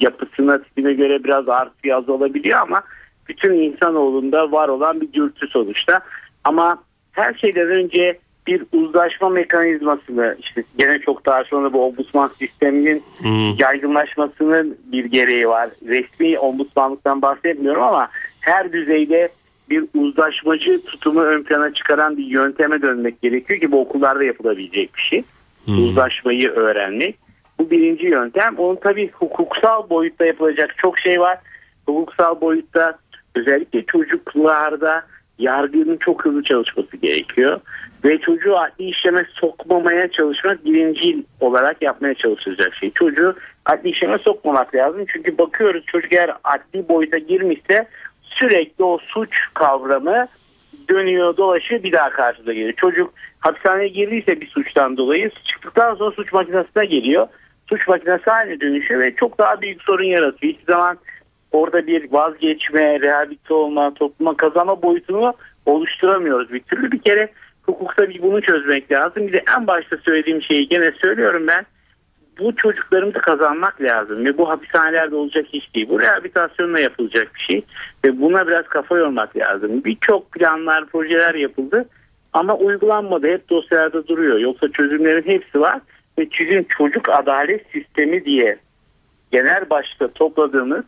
yapısına, 0.00 0.62
tipine 0.62 0.92
göre 0.92 1.24
biraz 1.24 1.48
artı 1.48 1.94
az 1.94 2.08
olabiliyor 2.08 2.58
ama 2.58 2.82
bütün 3.28 3.52
insanoğlunda 3.52 4.52
var 4.52 4.68
olan 4.68 5.00
bir 5.00 5.12
dürtü 5.12 5.46
sonuçta. 5.46 6.00
Ama 6.44 6.82
her 7.14 7.34
şeyden 7.34 7.66
önce 7.68 8.18
bir 8.46 8.62
uzlaşma 8.72 9.28
mekanizmasını 9.28 10.36
işte 10.40 10.64
gene 10.78 10.98
çok 10.98 11.26
daha 11.26 11.44
sonra 11.44 11.72
bu 11.72 11.84
ombudsman 11.86 12.28
sisteminin 12.28 13.02
Hmm. 13.18 13.54
yaygınlaşmasının 13.58 14.78
bir 14.92 15.04
gereği 15.04 15.48
var. 15.48 15.68
Resmi 15.86 16.38
ombudsmanlıktan 16.38 17.22
bahsetmiyorum 17.22 17.82
ama 17.82 18.08
her 18.40 18.72
düzeyde 18.72 19.28
bir 19.70 19.84
uzlaşmacı 19.94 20.84
tutumu 20.84 21.20
ön 21.20 21.42
plana 21.42 21.74
çıkaran 21.74 22.16
bir 22.16 22.24
yönteme 22.24 22.82
dönmek 22.82 23.22
gerekiyor 23.22 23.60
ki 23.60 23.72
bu 23.72 23.80
okullarda 23.80 24.24
yapılabilecek 24.24 24.90
bir 24.96 25.02
şey. 25.02 25.22
Uzlaşmayı 25.68 26.50
öğrenmek. 26.50 27.16
Bu 27.58 27.70
birinci 27.70 28.06
yöntem. 28.06 28.54
Onun 28.58 28.76
tabii 28.76 29.10
hukuksal 29.10 29.90
boyutta 29.90 30.24
yapılacak 30.24 30.74
çok 30.78 30.98
şey 30.98 31.20
var. 31.20 31.38
Hukuksal 31.86 32.40
boyutta 32.40 32.98
özellikle 33.34 33.84
çocuklarda 33.86 35.02
yargının 35.38 35.96
çok 35.96 36.24
hızlı 36.24 36.42
çalışması 36.42 36.96
gerekiyor. 36.96 37.60
Ve 38.04 38.18
çocuğu 38.18 38.58
adli 38.58 38.84
işleme 38.84 39.26
sokmamaya 39.32 40.10
çalışmak 40.10 40.64
birinci 40.64 41.24
olarak 41.40 41.82
yapmaya 41.82 42.14
çalışılacak 42.14 42.74
şey. 42.74 42.90
Çocuğu 42.90 43.36
adli 43.66 43.90
işleme 43.90 44.18
sokmamak 44.18 44.74
lazım. 44.74 45.04
Çünkü 45.12 45.38
bakıyoruz 45.38 45.84
çocuk 45.86 46.12
eğer 46.12 46.30
adli 46.44 46.88
boyuta 46.88 47.18
girmişse 47.18 47.88
sürekli 48.22 48.84
o 48.84 48.98
suç 48.98 49.38
kavramı 49.54 50.28
dönüyor 50.90 51.36
dolaşıyor 51.36 51.82
bir 51.82 51.92
daha 51.92 52.10
karşıda 52.10 52.52
geliyor. 52.52 52.72
Çocuk 52.76 53.14
hapishaneye 53.40 53.88
girdiyse 53.88 54.40
bir 54.40 54.46
suçtan 54.46 54.96
dolayı 54.96 55.30
çıktıktan 55.44 55.94
sonra 55.94 56.10
suç 56.10 56.32
makinesine 56.32 56.86
geliyor. 56.86 57.26
Suç 57.68 57.88
makinesi 57.88 58.30
haline 58.30 58.60
dönüşüyor 58.60 59.00
ve 59.00 59.14
çok 59.14 59.38
daha 59.38 59.60
büyük 59.60 59.82
sorun 59.82 60.04
yaratıyor. 60.04 60.52
Hiçbir 60.52 60.72
zaman 60.72 60.98
orada 61.54 61.86
bir 61.86 62.12
vazgeçme, 62.12 63.00
rehabilite 63.00 63.54
olma, 63.54 63.94
topluma 63.94 64.36
kazanma 64.36 64.82
boyutunu 64.82 65.34
oluşturamıyoruz 65.66 66.52
bir 66.52 66.60
türlü. 66.60 66.92
Bir 66.92 66.98
kere 66.98 67.28
hukukta 67.62 68.08
bir 68.08 68.22
bunu 68.22 68.42
çözmek 68.42 68.92
lazım. 68.92 69.26
Bir 69.26 69.32
de 69.32 69.44
en 69.56 69.66
başta 69.66 69.96
söylediğim 69.96 70.42
şeyi 70.42 70.68
gene 70.68 70.90
söylüyorum 71.02 71.46
ben. 71.48 71.66
Bu 72.38 72.56
çocuklarımızı 72.56 73.18
kazanmak 73.18 73.82
lazım 73.82 74.24
ve 74.24 74.38
bu 74.38 74.48
hapishanelerde 74.48 75.16
olacak 75.16 75.46
iş 75.52 75.74
değil. 75.74 75.88
Bu 75.88 76.00
rehabilitasyonla 76.00 76.80
yapılacak 76.80 77.34
bir 77.34 77.40
şey 77.40 77.64
ve 78.04 78.20
buna 78.20 78.46
biraz 78.46 78.64
kafa 78.64 78.98
yormak 78.98 79.36
lazım. 79.36 79.84
Birçok 79.84 80.32
planlar, 80.32 80.86
projeler 80.86 81.34
yapıldı 81.34 81.88
ama 82.32 82.56
uygulanmadı. 82.56 83.26
Hep 83.26 83.50
dosyalarda 83.50 84.06
duruyor. 84.06 84.38
Yoksa 84.38 84.68
çözümlerin 84.68 85.26
hepsi 85.26 85.60
var 85.60 85.80
ve 86.18 86.28
sizin 86.38 86.62
çocuk 86.62 87.08
adalet 87.08 87.66
sistemi 87.72 88.24
diye 88.24 88.58
genel 89.32 89.70
başta 89.70 90.08
topladığımız 90.08 90.84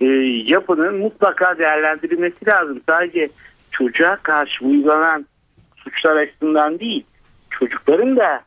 e, 0.00 0.06
yapının 0.46 0.96
mutlaka 0.96 1.58
değerlendirilmesi 1.58 2.46
lazım. 2.48 2.80
Sadece 2.88 3.28
çocuğa 3.70 4.16
karşı 4.16 4.64
uygulanan 4.64 5.26
suçlar 5.76 6.16
açısından 6.16 6.78
değil, 6.78 7.04
çocukların 7.50 8.16
da 8.16 8.42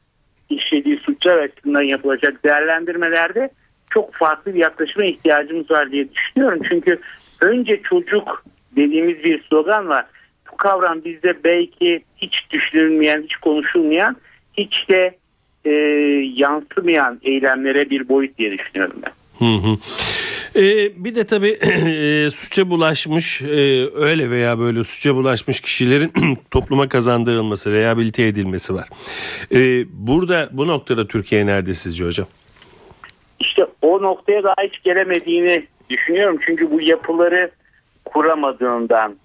işlediği 0.50 0.98
suçlar 0.98 1.38
açısından 1.38 1.82
yapılacak 1.82 2.44
değerlendirmelerde 2.44 3.50
çok 3.90 4.14
farklı 4.14 4.54
bir 4.54 4.60
yaklaşıma 4.60 5.06
ihtiyacımız 5.06 5.72
var 5.72 5.92
diye 5.92 6.14
düşünüyorum. 6.14 6.62
Çünkü 6.70 7.00
önce 7.42 7.82
çocuk 7.82 8.44
dediğimiz 8.76 9.24
bir 9.24 9.44
slogan 9.44 9.90
var. 9.90 10.06
Bu 10.52 10.58
kavram 10.58 11.04
bizde 11.06 11.44
belki 11.44 12.04
hiç 12.18 12.52
düşünülmeyen, 12.52 13.22
hiç 13.22 13.36
konuşulmayan, 13.36 14.16
hiç 14.58 14.90
de 14.90 15.18
e, 15.66 15.72
yansımayan 16.36 17.20
eylemlere 17.24 17.90
bir 17.90 18.10
boyut 18.10 18.38
diye 18.38 18.52
düşünüyorum 18.52 18.96
ben. 19.06 19.12
Hı 19.40 19.46
hı. 19.46 19.78
Ee, 20.56 21.04
bir 21.04 21.16
de 21.16 21.24
tabii 21.24 21.50
e, 21.62 22.32
suça 22.32 22.70
bulaşmış 22.70 23.42
e, 23.42 23.86
öyle 23.96 24.32
veya 24.32 24.60
böyle 24.60 24.84
suça 24.84 25.16
bulaşmış 25.16 25.62
kişilerin 25.62 26.12
topluma 26.52 26.90
kazandırılması, 26.90 27.72
rehabilite 27.72 28.24
edilmesi 28.24 28.74
var. 28.74 28.90
E, 29.52 29.86
burada 29.92 30.50
bu 30.52 30.68
noktada 30.68 31.08
Türkiye 31.08 31.46
nerede 31.46 31.74
sizce 31.74 32.06
hocam? 32.06 32.28
İşte 33.40 33.66
o 33.82 34.02
noktaya 34.02 34.44
daha 34.44 34.56
hiç 34.64 34.84
gelemediğini 34.84 35.66
düşünüyorum. 35.90 36.40
Çünkü 36.46 36.72
bu 36.72 36.82
yapıları 36.82 37.52
kuramadığından 38.06 39.16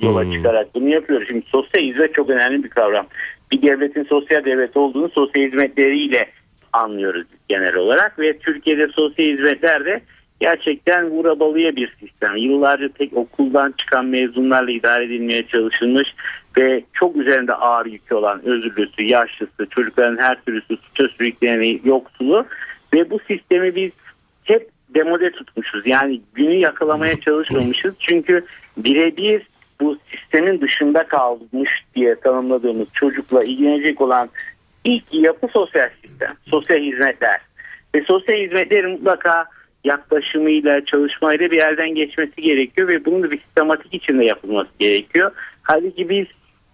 yola 0.00 0.24
hmm. 0.24 0.32
çıkarak 0.32 0.74
bunu 0.74 0.88
yapıyor. 0.88 1.24
Şimdi 1.28 1.46
sosyal 1.46 1.82
hizmet 1.82 2.14
çok 2.14 2.30
önemli 2.30 2.64
bir 2.64 2.68
kavram. 2.68 3.06
Bir 3.52 3.62
devletin 3.62 4.04
sosyal 4.04 4.44
devlet 4.44 4.76
olduğunu 4.76 5.08
sosyal 5.08 5.44
hizmetleriyle 5.44 6.30
anlıyoruz 6.72 7.26
genel 7.48 7.74
olarak 7.74 8.18
ve 8.18 8.38
Türkiye'de 8.38 8.88
sosyal 8.88 9.26
hizmetlerde 9.26 10.00
gerçekten 10.40 11.10
vurabalıya 11.10 11.76
bir 11.76 11.96
sistem. 12.00 12.36
Yıllarca 12.36 12.88
tek 12.88 13.16
okuldan 13.16 13.74
çıkan 13.78 14.04
mezunlarla 14.04 14.70
idare 14.70 15.04
edilmeye 15.04 15.46
çalışılmış 15.46 16.14
ve 16.58 16.82
çok 16.92 17.16
üzerinde 17.16 17.54
ağır 17.54 17.86
yükü 17.86 18.14
olan 18.14 18.44
özürlüsü, 18.44 19.02
yaşlısı, 19.02 19.66
çocukların 19.70 20.18
her 20.18 20.44
türlüsü 20.44 20.76
suça 20.76 21.08
sürükleneni, 21.08 21.80
yoksulu 21.84 22.46
ve 22.94 23.10
bu 23.10 23.18
sistemi 23.18 23.74
biz 23.74 23.90
hep 24.44 24.68
demode 24.94 25.30
tutmuşuz. 25.30 25.86
Yani 25.86 26.20
günü 26.34 26.54
yakalamaya 26.54 27.20
çalışmamışız. 27.20 27.94
Çünkü 27.98 28.44
birebir 28.76 29.42
bu 29.80 29.98
sistemin 30.10 30.60
dışında 30.60 31.06
kalmış 31.06 31.70
diye 31.94 32.14
tanımladığımız 32.14 32.88
çocukla 32.92 33.44
ilgilenecek 33.44 34.00
olan 34.00 34.28
ilk 34.84 35.04
yapı 35.12 35.48
sosyal 35.48 35.88
sistem, 36.02 36.32
sosyal 36.50 36.78
hizmetler. 36.78 37.40
Ve 37.94 38.02
sosyal 38.02 38.36
hizmetlerin 38.36 38.90
mutlaka 38.90 39.44
yaklaşımıyla, 39.84 40.84
çalışmayla 40.84 41.50
bir 41.50 41.56
yerden 41.56 41.94
geçmesi 41.94 42.42
gerekiyor 42.42 42.88
ve 42.88 43.04
bunun 43.04 43.22
da 43.22 43.30
bir 43.30 43.40
sistematik 43.40 43.94
içinde 43.94 44.24
yapılması 44.24 44.70
gerekiyor. 44.78 45.32
Halbuki 45.62 46.08
biz 46.08 46.26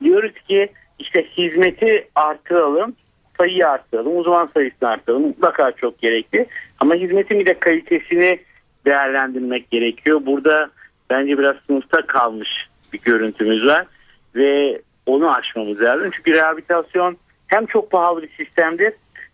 diyoruz 0.02 0.32
ki 0.48 0.68
işte 0.98 1.26
hizmeti 1.38 2.08
artıralım, 2.14 2.96
sayıyı 3.38 3.68
artıralım, 3.68 4.18
uzman 4.18 4.50
sayısını 4.54 4.88
artıralım. 4.88 5.22
Mutlaka 5.22 5.72
çok 5.72 5.98
gerekli. 5.98 6.46
Ama 6.80 6.94
hizmetin 6.94 7.40
bir 7.40 7.46
de 7.46 7.58
kalitesini 7.58 8.38
değerlendirmek 8.86 9.70
gerekiyor. 9.70 10.20
Burada 10.26 10.70
bence 11.10 11.38
biraz 11.38 11.56
sınıfta 11.66 12.06
kalmış 12.06 12.48
bir 12.92 13.00
görüntümüz 13.00 13.66
var 13.66 13.86
ve 14.34 14.80
onu 15.06 15.34
aşmamız 15.34 15.80
lazım. 15.80 16.10
Çünkü 16.16 16.32
rehabilitasyon 16.32 17.16
hem 17.46 17.66
çok 17.66 17.90
pahalı 17.90 18.22
bir 18.22 18.44
sistemdir 18.44 18.92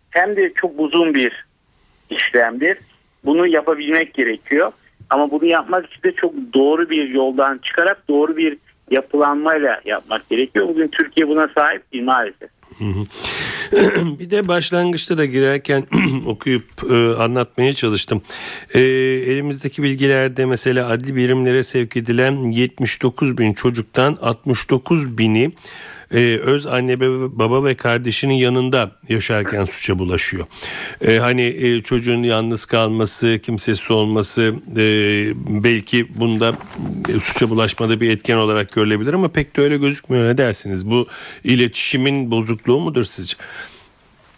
hem 0.09 0.35
de 0.35 0.53
çok 0.55 0.71
uzun 0.77 1.15
bir 1.15 1.45
işlemdir. 2.09 2.77
Bunu 3.25 3.47
yapabilmek 3.47 4.13
gerekiyor. 4.13 4.71
Ama 5.09 5.31
bunu 5.31 5.45
yapmak 5.45 5.85
için 5.85 6.03
de 6.03 6.11
çok 6.11 6.33
doğru 6.53 6.89
bir 6.89 7.09
yoldan 7.09 7.57
çıkarak 7.57 8.07
doğru 8.09 8.37
bir 8.37 8.57
yapılanmayla 8.91 9.81
yapmak 9.85 10.29
gerekiyor. 10.29 10.67
Bugün 10.67 10.87
Türkiye 10.87 11.27
buna 11.27 11.47
sahip 11.47 11.93
değil 11.93 12.03
maalesef. 12.03 12.49
bir 14.19 14.29
de 14.29 14.47
başlangıçta 14.47 15.17
da 15.17 15.25
girerken 15.25 15.83
okuyup 16.25 16.65
e, 16.89 16.93
anlatmaya 16.93 17.73
çalıştım. 17.73 18.21
E, 18.73 18.79
elimizdeki 18.81 19.83
bilgilerde 19.83 20.45
mesela 20.45 20.89
adli 20.89 21.15
birimlere 21.15 21.63
sevk 21.63 21.97
edilen 21.97 22.49
79 22.49 23.37
bin 23.37 23.53
çocuktan 23.53 24.17
69 24.21 25.17
bini 25.17 25.51
e, 26.13 26.37
öz 26.37 26.67
anne 26.67 26.99
baba 27.39 27.63
ve 27.63 27.75
kardeşinin 27.75 28.33
yanında 28.33 28.91
yaşarken 29.09 29.65
suça 29.65 29.99
bulaşıyor. 29.99 30.45
E, 31.07 31.17
hani 31.17 31.41
e, 31.41 31.81
çocuğun 31.81 32.23
yalnız 32.23 32.65
kalması, 32.65 33.39
kimsesiz 33.43 33.91
olması 33.91 34.53
e, 34.77 34.85
belki 35.63 36.19
bunda 36.19 36.51
e, 37.09 37.11
suça 37.11 37.49
bulaşmada 37.49 37.99
bir 38.01 38.11
etken 38.11 38.37
olarak 38.37 38.71
görülebilir 38.71 39.13
ama 39.13 39.27
pek 39.27 39.57
de 39.57 39.61
öyle 39.61 39.77
gözükmüyor 39.77 40.25
ne 40.25 40.37
dersiniz? 40.37 40.89
Bu 40.89 41.07
iletişimin 41.43 42.31
bozukluğu 42.31 42.79
mudur 42.79 43.03
sizce? 43.03 43.37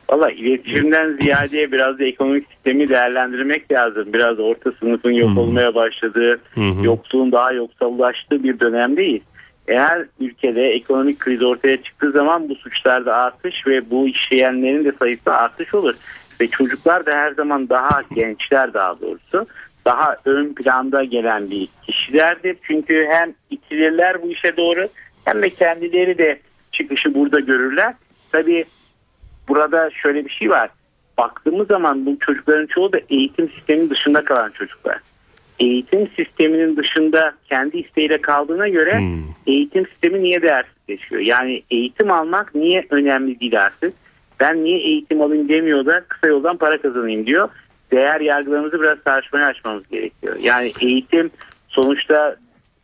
Valla 0.09 0.31
iletişimden 0.31 1.17
ziyade 1.21 1.71
biraz 1.71 1.99
da 1.99 2.05
ekonomik 2.05 2.47
sistemi 2.53 2.89
değerlendirmek 2.89 3.71
lazım. 3.71 4.13
Biraz 4.13 4.39
orta 4.39 4.71
sınıfın 4.71 5.11
yok 5.11 5.37
olmaya 5.37 5.75
başladığı, 5.75 6.39
yoksulun 6.83 7.31
daha 7.31 7.51
yoksallaştığı 7.51 8.43
bir 8.43 8.59
dönemdeyiz 8.59 9.21
eğer 9.67 10.05
ülkede 10.19 10.69
ekonomik 10.69 11.19
kriz 11.19 11.43
ortaya 11.43 11.83
çıktığı 11.83 12.11
zaman 12.11 12.49
bu 12.49 12.55
suçlarda 12.55 13.15
artış 13.15 13.67
ve 13.67 13.89
bu 13.89 14.07
işleyenlerin 14.07 14.85
de 14.85 14.91
sayısı 14.99 15.33
artış 15.33 15.73
olur. 15.73 15.95
Ve 16.41 16.47
çocuklar 16.47 17.05
da 17.05 17.11
her 17.17 17.31
zaman 17.31 17.69
daha 17.69 18.01
gençler 18.15 18.73
daha 18.73 19.01
doğrusu 19.01 19.47
daha 19.85 20.17
ön 20.25 20.53
planda 20.53 21.03
gelen 21.03 21.49
bir 21.49 21.67
kişilerdir. 21.85 22.57
Çünkü 22.61 23.07
hem 23.09 23.33
itilirler 23.49 24.21
bu 24.21 24.31
işe 24.31 24.57
doğru 24.57 24.87
hem 25.25 25.41
de 25.41 25.49
kendileri 25.49 26.17
de 26.17 26.39
çıkışı 26.71 27.15
burada 27.15 27.39
görürler. 27.39 27.93
Tabii 28.31 28.65
burada 29.47 29.89
şöyle 29.91 30.25
bir 30.25 30.29
şey 30.29 30.49
var. 30.49 30.69
Baktığımız 31.17 31.67
zaman 31.67 32.05
bu 32.05 32.19
çocukların 32.19 32.65
çoğu 32.65 32.93
da 32.93 32.99
eğitim 33.09 33.49
sistemi 33.49 33.89
dışında 33.89 34.25
kalan 34.25 34.51
çocuklar 34.51 34.99
eğitim 35.59 36.07
sisteminin 36.15 36.77
dışında 36.77 37.33
kendi 37.49 37.77
isteğiyle 37.77 38.21
kaldığına 38.21 38.67
göre 38.67 38.99
hmm. 38.99 39.23
eğitim 39.47 39.87
sistemi 39.87 40.23
niye 40.23 40.41
değersizleşiyor? 40.41 41.21
Yani 41.21 41.63
eğitim 41.71 42.11
almak 42.11 42.55
niye 42.55 42.85
önemli 42.89 43.39
değil 43.39 43.63
artık? 43.63 43.93
Ben 44.39 44.63
niye 44.63 44.79
eğitim 44.79 45.21
alayım 45.21 45.49
demiyor 45.49 45.85
da 45.85 46.03
kısa 46.07 46.27
yoldan 46.27 46.57
para 46.57 46.81
kazanayım 46.81 47.25
diyor. 47.25 47.49
Değer 47.91 48.21
yargılarımızı 48.21 48.81
biraz 48.81 49.03
tartışmaya 49.03 49.47
açmamız 49.47 49.87
gerekiyor. 49.87 50.35
Yani 50.41 50.71
eğitim 50.81 51.31
sonuçta 51.67 52.35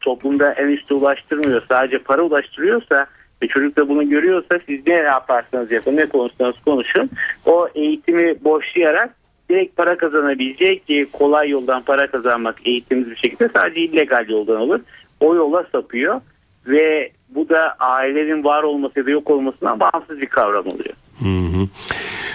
toplumda 0.01 0.53
en 0.53 0.67
üstte 0.67 0.93
ulaştırmıyor. 0.93 1.61
Sadece 1.69 1.99
para 1.99 2.21
ulaştırıyorsa 2.21 3.05
ve 3.41 3.47
çocuk 3.47 3.77
da 3.77 3.89
bunu 3.89 4.09
görüyorsa 4.09 4.59
siz 4.65 4.87
ne 4.87 4.93
yaparsanız 4.93 5.71
yapın 5.71 5.97
ne 5.97 6.05
konuşsanız 6.05 6.55
konuşun. 6.65 7.09
O 7.45 7.67
eğitimi 7.75 8.43
boşlayarak 8.43 9.20
direkt 9.51 9.77
para 9.77 9.97
kazanabilecek 9.97 10.87
ki 10.87 11.07
kolay 11.13 11.49
yoldan 11.49 11.81
para 11.81 12.07
kazanmak 12.07 12.55
eğitimimiz 12.65 13.11
bir 13.11 13.15
şekilde 13.15 13.49
sadece 13.49 13.81
illegal 13.81 14.29
yoldan 14.29 14.61
olur. 14.61 14.79
O 15.19 15.35
yola 15.35 15.65
sapıyor 15.71 16.21
ve 16.67 17.11
bu 17.29 17.49
da 17.49 17.75
ailenin 17.79 18.43
var 18.43 18.63
olması 18.63 18.99
ya 18.99 19.05
da 19.05 19.11
yok 19.11 19.29
olmasından 19.29 19.79
bağımsız 19.79 20.21
bir 20.21 20.25
kavram 20.25 20.67
oluyor. 20.67 20.93
Hı 21.19 21.57
hı. 21.57 21.67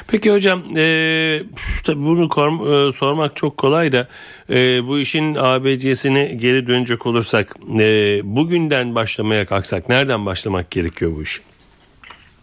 Peki 0.08 0.32
hocam 0.32 0.62
e, 0.76 1.42
tabii 1.85 2.00
bunu 2.00 2.28
korm, 2.28 2.73
e, 2.73 2.92
sormak 2.92 3.37
çok 3.37 3.56
kolay 3.56 3.92
da 3.92 4.08
e, 4.50 4.87
bu 4.87 4.99
işin 4.99 5.35
ABC'sine 5.35 6.25
geri 6.26 6.66
dönecek 6.66 7.06
olursak 7.06 7.56
e, 7.80 8.20
bugünden 8.25 8.94
başlamaya 8.94 9.46
kalksak 9.46 9.88
nereden 9.88 10.26
başlamak 10.26 10.70
gerekiyor 10.70 11.12
bu 11.16 11.23
iş? 11.23 11.40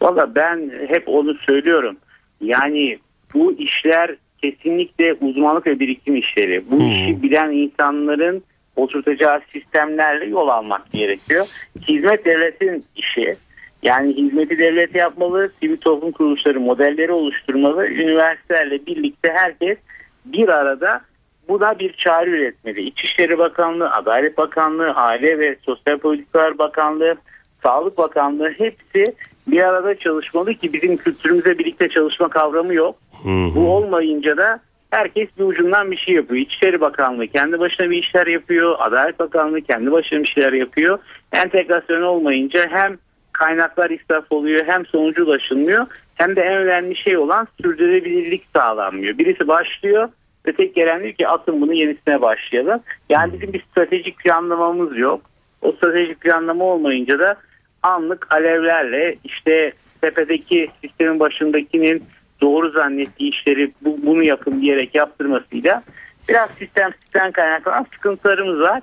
Valla 0.01 0.35
ben 0.35 0.71
hep 0.87 1.03
onu 1.07 1.33
söylüyorum. 1.33 1.97
Yani 2.41 2.99
bu 3.33 3.51
işler 3.51 4.15
kesinlikle 4.43 5.13
uzmanlık 5.13 5.67
ve 5.67 5.79
birikim 5.79 6.15
işleri. 6.15 6.63
Bu 6.71 6.79
hmm. 6.79 6.91
işi 6.91 7.23
bilen 7.23 7.51
insanların 7.51 8.43
oturtacağı 8.75 9.41
sistemlerle 9.49 10.25
yol 10.25 10.47
almak 10.47 10.91
gerekiyor. 10.91 11.45
Hizmet 11.87 12.25
devletin 12.25 12.85
işi. 12.95 13.35
Yani 13.83 14.13
hizmeti 14.17 14.57
devlet 14.57 14.95
yapmalı, 14.95 15.51
sivil 15.59 15.77
toplum 15.77 16.11
kuruluşları 16.11 16.59
modelleri 16.59 17.11
oluşturmalı, 17.11 17.87
üniversitelerle 17.87 18.85
birlikte 18.85 19.31
herkes 19.35 19.77
bir 20.25 20.49
arada 20.49 21.01
buna 21.49 21.79
bir 21.79 21.93
çağrı 21.93 22.29
üretmeli. 22.29 22.81
İçişleri 22.81 23.37
Bakanlığı, 23.37 23.91
Adalet 23.91 24.37
Bakanlığı, 24.37 24.91
Aile 24.91 25.39
ve 25.39 25.55
Sosyal 25.65 25.97
Politikalar 25.97 26.57
Bakanlığı, 26.57 27.15
Sağlık 27.63 27.97
Bakanlığı 27.97 28.49
hepsi 28.49 29.15
bir 29.47 29.63
arada 29.63 29.95
çalışmalı 29.95 30.53
ki 30.53 30.73
bizim 30.73 30.97
kültürümüzde 30.97 31.59
birlikte 31.59 31.89
çalışma 31.89 32.29
kavramı 32.29 32.73
yok. 32.73 32.95
Hı 33.23 33.29
hı. 33.29 33.55
Bu 33.55 33.75
olmayınca 33.75 34.37
da 34.37 34.59
herkes 34.91 35.29
bir 35.39 35.43
ucundan 35.43 35.91
bir 35.91 35.97
şey 35.97 36.15
yapıyor. 36.15 36.41
İçişleri 36.41 36.81
Bakanlığı 36.81 37.27
kendi 37.27 37.59
başına 37.59 37.89
bir 37.89 37.97
işler 37.97 38.27
yapıyor. 38.27 38.75
Adalet 38.79 39.19
Bakanlığı 39.19 39.61
kendi 39.61 39.91
başına 39.91 40.19
bir 40.19 40.27
şeyler 40.27 40.53
yapıyor. 40.53 40.99
Entegrasyon 41.31 42.01
olmayınca 42.01 42.67
hem 42.69 42.97
kaynaklar 43.31 43.89
israf 43.89 44.31
oluyor 44.31 44.65
hem 44.65 44.85
sonucu 44.85 45.23
ulaşılmıyor 45.25 45.87
hem 46.15 46.35
de 46.35 46.41
en 46.41 46.53
önemli 46.53 46.95
şey 46.95 47.17
olan 47.17 47.47
sürdürülebilirlik 47.61 48.43
sağlanmıyor. 48.55 49.17
Birisi 49.17 49.47
başlıyor 49.47 50.09
ve 50.45 50.53
tek 50.53 50.75
gelen 50.75 51.03
diyor 51.03 51.13
ki 51.13 51.27
atın 51.27 51.61
bunu 51.61 51.73
yenisine 51.73 52.21
başlayalım. 52.21 52.79
Yani 53.09 53.33
bizim 53.33 53.53
bir 53.53 53.63
stratejik 53.71 54.17
planlamamız 54.17 54.97
yok. 54.97 55.21
O 55.61 55.71
stratejik 55.71 56.21
planlama 56.21 56.63
olmayınca 56.65 57.19
da 57.19 57.35
anlık 57.83 58.33
alevlerle 58.33 59.15
işte 59.23 59.73
tepedeki 60.01 60.69
sistemin 60.81 61.19
başındakinin 61.19 62.03
doğru 62.43 62.71
zannettiği 62.71 63.31
işleri 63.31 63.71
bu, 63.81 63.97
bunu 64.03 64.23
yapın 64.23 64.59
diyerek 64.59 64.95
yaptırmasıyla 64.95 65.83
biraz 66.29 66.49
sistem 66.49 66.91
sistem 67.01 67.31
kaynaklanan 67.31 67.85
sıkıntılarımız 67.93 68.59
var. 68.59 68.81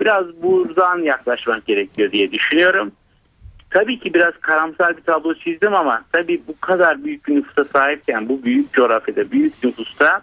Biraz 0.00 0.42
buradan 0.42 0.98
yaklaşmak 0.98 1.66
gerekiyor 1.66 2.12
diye 2.12 2.32
düşünüyorum. 2.32 2.92
Tabii 3.70 3.98
ki 3.98 4.14
biraz 4.14 4.34
karamsar 4.40 4.96
bir 4.96 5.02
tablo 5.02 5.34
çizdim 5.34 5.74
ama 5.74 6.02
tabii 6.12 6.42
bu 6.48 6.60
kadar 6.60 7.04
büyük 7.04 7.28
bir 7.28 7.34
nüfusa 7.34 7.64
sahipken 7.64 8.28
bu 8.28 8.42
büyük 8.42 8.72
coğrafyada 8.72 9.30
büyük 9.30 9.64
nüfusta 9.64 10.22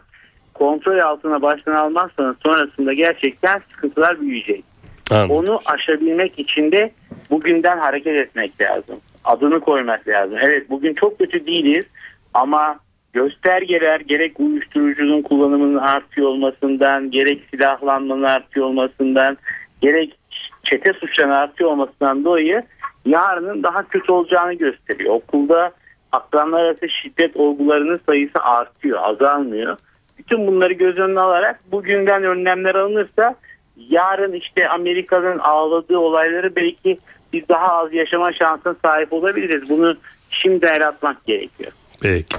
kontrol 0.53 0.97
altına 0.97 1.41
baştan 1.41 1.75
almazsanız 1.75 2.35
sonrasında 2.43 2.93
gerçekten 2.93 3.61
sıkıntılar 3.71 4.21
büyüyecek. 4.21 4.63
Anladım. 5.11 5.31
Onu 5.31 5.59
aşabilmek 5.65 6.39
için 6.39 6.71
de 6.71 6.91
bugünden 7.29 7.77
hareket 7.77 8.15
etmek 8.15 8.61
lazım. 8.61 8.99
Adını 9.23 9.59
koymak 9.59 10.07
lazım. 10.07 10.37
Evet 10.41 10.69
bugün 10.69 10.93
çok 10.93 11.19
kötü 11.19 11.45
değiliz 11.47 11.85
ama 12.33 12.79
göstergeler 13.13 13.99
gerek 13.99 14.39
uyuşturucunun 14.39 15.21
kullanımının 15.21 15.77
artıyor 15.77 16.27
olmasından, 16.27 17.11
gerek 17.11 17.41
silahlanmanın 17.51 18.23
artıyor 18.23 18.65
olmasından, 18.65 19.37
gerek 19.81 20.17
çete 20.63 20.93
suçlarının 20.93 21.33
artıyor 21.33 21.71
olmasından 21.71 22.25
dolayı 22.25 22.63
yarının 23.05 23.63
daha 23.63 23.87
kötü 23.87 24.11
olacağını 24.11 24.53
gösteriyor. 24.53 25.15
Okulda 25.15 25.71
akranlar 26.11 26.63
arası 26.63 26.89
şiddet 26.89 27.37
olgularının 27.37 27.99
sayısı 28.05 28.39
artıyor, 28.39 28.99
azalmıyor. 29.01 29.77
Bütün 30.17 30.47
bunları 30.47 30.73
göz 30.73 30.97
önüne 30.97 31.19
alarak 31.19 31.59
bugünden 31.71 32.23
önlemler 32.23 32.75
alınırsa 32.75 33.35
yarın 33.77 34.33
işte 34.33 34.69
Amerika'nın 34.69 35.39
ağladığı 35.39 35.97
olayları 35.97 36.55
belki 36.55 36.97
biz 37.33 37.49
daha 37.49 37.67
az 37.67 37.93
yaşama 37.93 38.33
şansına 38.33 38.75
sahip 38.85 39.13
olabiliriz. 39.13 39.69
Bunu 39.69 39.95
şimdi 40.29 40.65
el 40.65 40.87
atmak 40.87 41.25
gerekiyor. 41.25 41.71
Peki. 42.03 42.37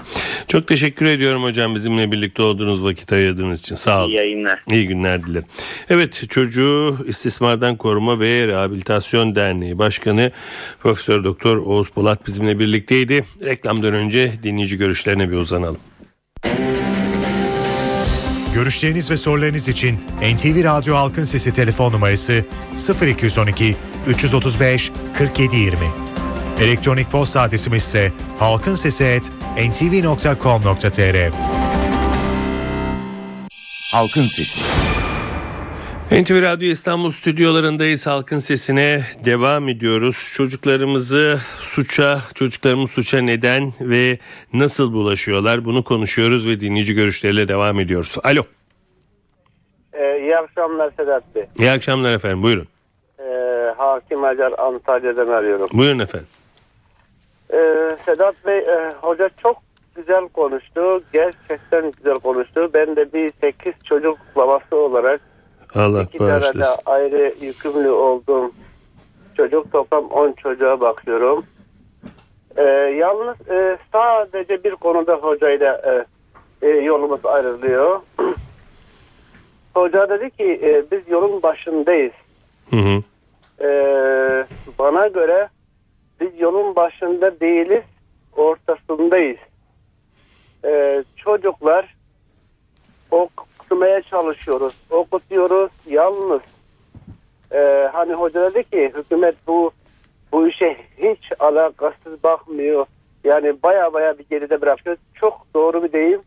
Çok 0.49 0.69
teşekkür 0.69 1.07
ediyorum 1.07 1.43
hocam 1.43 1.75
bizimle 1.75 2.13
birlikte 2.13 2.43
olduğunuz 2.43 2.85
vakit 2.85 3.13
ayırdığınız 3.13 3.61
için. 3.61 3.75
Sağ 3.75 4.01
olun. 4.01 4.11
İyi 4.11 4.17
yayınlar. 4.17 4.63
İyi 4.71 4.87
günler 4.87 5.27
dilerim. 5.27 5.47
Evet 5.91 6.25
çocuğu 6.29 6.97
istismardan 7.07 7.77
koruma 7.77 8.21
ve 8.21 8.47
rehabilitasyon 8.47 9.35
derneği 9.35 9.79
başkanı 9.79 10.31
Profesör 10.81 11.25
Doktor 11.25 11.57
Oğuz 11.57 11.89
Polat 11.89 12.27
bizimle 12.27 12.59
birlikteydi. 12.59 13.25
Reklamdan 13.45 13.95
önce 13.95 14.33
dinleyici 14.43 14.77
görüşlerine 14.77 15.31
bir 15.31 15.37
uzanalım. 15.37 15.81
Görüşleriniz 18.55 19.11
ve 19.11 19.17
sorularınız 19.17 19.69
için 19.69 19.99
NTV 20.35 20.65
Radyo 20.65 20.95
Halkın 20.95 21.25
Sesi 21.25 21.53
telefon 21.53 21.93
numarası 21.93 22.45
0212 23.03 23.77
335 24.09 24.91
4720. 25.21 26.04
Elektronik 26.61 27.11
posta 27.11 27.41
adresimiz 27.41 27.83
ise 27.83 28.13
halkinsesi@ntv.com.tr. 28.39 31.31
Halkın 33.93 34.23
Sesi. 34.23 34.61
NTV 36.23 36.43
Radyo 36.43 36.69
İstanbul 36.69 37.11
stüdyolarındayız. 37.11 38.07
Halkın 38.07 38.39
sesine 38.39 39.03
devam 39.25 39.69
ediyoruz. 39.69 40.33
Çocuklarımızı 40.35 41.41
suça, 41.61 42.21
çocuklarımız 42.35 42.91
suça 42.91 43.19
neden 43.19 43.73
ve 43.81 44.19
nasıl 44.53 44.93
bulaşıyorlar 44.93 45.65
bunu 45.65 45.85
konuşuyoruz 45.85 46.47
ve 46.47 46.61
dinleyici 46.61 46.95
görüşleriyle 46.95 47.49
devam 47.49 47.81
ediyoruz. 47.81 48.17
Alo. 48.25 48.43
Ee, 49.93 50.21
iyi 50.21 50.37
akşamlar 50.37 50.91
Sedat 50.97 51.35
Bey. 51.35 51.45
İyi 51.59 51.71
akşamlar 51.71 52.15
efendim. 52.15 52.43
Buyurun. 52.43 52.69
Ee, 53.19 53.23
Hakim 53.77 54.25
Acar 54.25 54.53
Antalya'dan 54.59 55.29
arıyorum. 55.29 55.67
Buyurun 55.73 55.99
efendim. 55.99 56.29
Ee, 57.53 57.97
Sedat 58.05 58.47
Bey 58.47 58.59
e, 58.59 58.93
hoca 59.03 59.31
çok 59.43 59.57
güzel 59.95 60.29
konuştu. 60.29 61.03
Gerçekten 61.13 61.93
güzel 61.93 62.15
konuştu. 62.15 62.71
Ben 62.75 62.97
de 62.97 63.13
bir 63.13 63.33
8 63.41 63.73
çocuk 63.85 64.19
babası 64.37 64.77
olarak 64.77 65.21
Allah 65.75 66.03
iki 66.03 66.19
tane 66.19 66.31
de 66.31 66.33
bağışlasın. 66.33 66.83
ayrı 66.87 67.35
yükümlü 67.41 67.91
olduğum 67.91 68.53
çocuk 69.37 69.73
toplam 69.73 70.07
10 70.07 70.33
çocuğa 70.33 70.81
bakıyorum. 70.81 71.45
Ee, 72.57 72.63
yalnız 72.99 73.49
e, 73.51 73.79
sadece 73.93 74.65
bir 74.65 74.75
konuda 74.75 75.15
hocayla 75.15 76.05
e, 76.63 76.67
e, 76.67 76.71
yolumuz 76.71 77.27
ayrılıyor. 77.27 78.01
Hoca 79.75 80.09
dedi 80.09 80.31
ki 80.31 80.61
e, 80.63 80.85
biz 80.91 81.09
yolun 81.09 81.43
başındayız. 81.43 82.13
Hı 82.71 82.77
hı. 82.77 83.03
Ee, 83.61 84.47
bana 84.79 85.07
göre 85.07 85.49
biz 86.21 86.41
yolun 86.41 86.77
başında 86.77 87.41
değiliz, 87.41 87.83
ortasındayız. 88.37 89.39
Ee, 90.65 91.05
çocuklar 91.17 91.95
okutmaya 93.11 94.03
çalışıyoruz, 94.03 94.75
okutuyoruz 94.91 95.71
yalnız. 95.87 96.41
Ee, 97.53 97.89
hani 97.93 98.13
hoca 98.13 98.55
dedi 98.55 98.71
ki 98.71 98.93
hükümet 98.97 99.35
bu 99.47 99.73
bu 100.33 100.49
işe 100.49 100.77
hiç 100.99 101.33
alakasız 101.39 102.23
bakmıyor. 102.23 102.87
Yani 103.25 103.57
baya 103.63 103.93
baya 103.93 104.19
bir 104.19 104.25
geride 104.31 104.61
bırakıyor. 104.61 104.97
Çok 105.15 105.47
doğru 105.55 105.83
bir 105.83 105.93
deyim. 105.93 106.21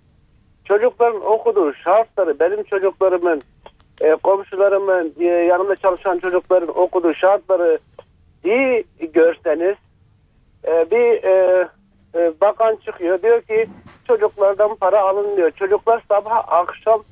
Çocukların 0.65 1.25
okuduğu 1.25 1.73
şartları 1.73 2.39
benim 2.39 2.63
çocuklarımın 2.63 3.41
e, 4.01 4.15
komşularımın 4.15 5.13
e, 5.19 5.25
yanımda 5.25 5.75
çalışan 5.75 6.19
çocukların 6.19 6.79
okuduğu 6.79 7.13
şartları 7.13 7.79
iyi 8.47 8.85
görseniz 9.13 9.75
e, 10.67 10.91
bir 10.91 11.23
e, 11.23 11.67
e, 12.15 12.33
bakan 12.41 12.75
çıkıyor 12.75 13.21
diyor 13.21 13.41
ki 13.41 13.67
çocuklardan 14.07 14.75
para 14.75 15.01
alınmıyor. 15.01 15.51
Çocuklar 15.51 16.03
sabah 16.07 16.53
akşam 16.53 17.03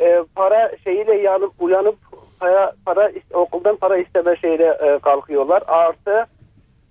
e, 0.00 0.24
para 0.34 0.72
şeyiyle 0.84 1.14
yanıp 1.14 1.52
uyanıp 1.58 1.96
para, 2.40 2.72
para 2.84 3.12
okuldan 3.32 3.76
para 3.76 3.96
isteme 3.96 4.36
şeyle 4.36 4.78
e, 4.82 4.98
kalkıyorlar. 4.98 5.62
Artı 5.66 6.26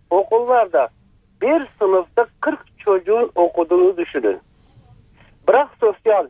okullarda 0.09 0.89
bir 1.41 1.67
sınıfta 1.79 2.27
40 2.41 2.59
çocuğun 2.79 3.31
okuduğunu 3.35 3.97
düşünün. 3.97 4.39
Bırak 5.47 5.69
sosyal 5.79 6.27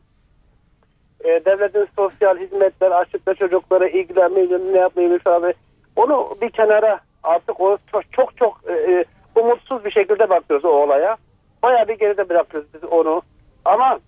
e, 1.24 1.46
devletin 1.46 1.88
sosyal 1.96 2.38
hizmetler 2.38 2.92
açıkta 2.92 3.34
çocuklara 3.34 3.88
ilgilenmeyi 3.88 4.74
ne 4.74 4.78
yapmayı 4.78 5.20
falan. 5.20 5.54
Onu 5.96 6.38
bir 6.42 6.50
kenara 6.50 7.00
artık 7.26 7.62
o 7.62 7.78
çok 7.92 8.14
çok, 8.14 8.38
çok 8.38 8.62
e, 8.68 8.74
e, 8.74 9.06
umutsuz 9.36 9.86
bir 9.86 9.92
şekilde 9.92 10.30
bakıyoruz 10.30 10.66
o 10.66 10.70
olaya. 10.70 11.18
Bayağı 11.64 11.88
bir 11.88 12.00
geride 12.00 12.30
bırakıyoruz 12.30 12.70
biz 12.74 12.84
onu. 12.84 13.22
Ama 13.66 14.00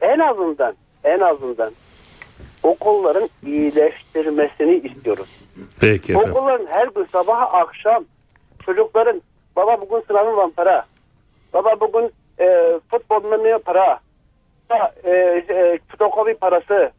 en 0.00 0.18
azından 0.18 0.74
en 1.04 1.20
azından 1.20 1.70
okulların 2.62 3.28
iyileştirmesini 3.46 4.74
istiyoruz. 4.74 5.28
Peki 5.80 6.12
efendim. 6.12 6.30
Okulların 6.30 6.66
her 6.72 6.86
gün 6.88 7.06
sabah 7.12 7.54
akşam 7.54 8.04
çocukların 8.66 9.22
baba 9.56 9.80
bugün 9.80 10.04
sınavım 10.06 10.36
var 10.36 10.50
para. 10.56 10.84
Baba 11.52 11.80
bugün 11.80 12.12
e, 12.40 12.78
futbol 12.90 13.24
oynamaya 13.24 13.58
para. 13.58 14.00
E, 15.04 15.10
e, 15.10 15.78
fotokopi 15.88 16.34
parası. 16.34 16.90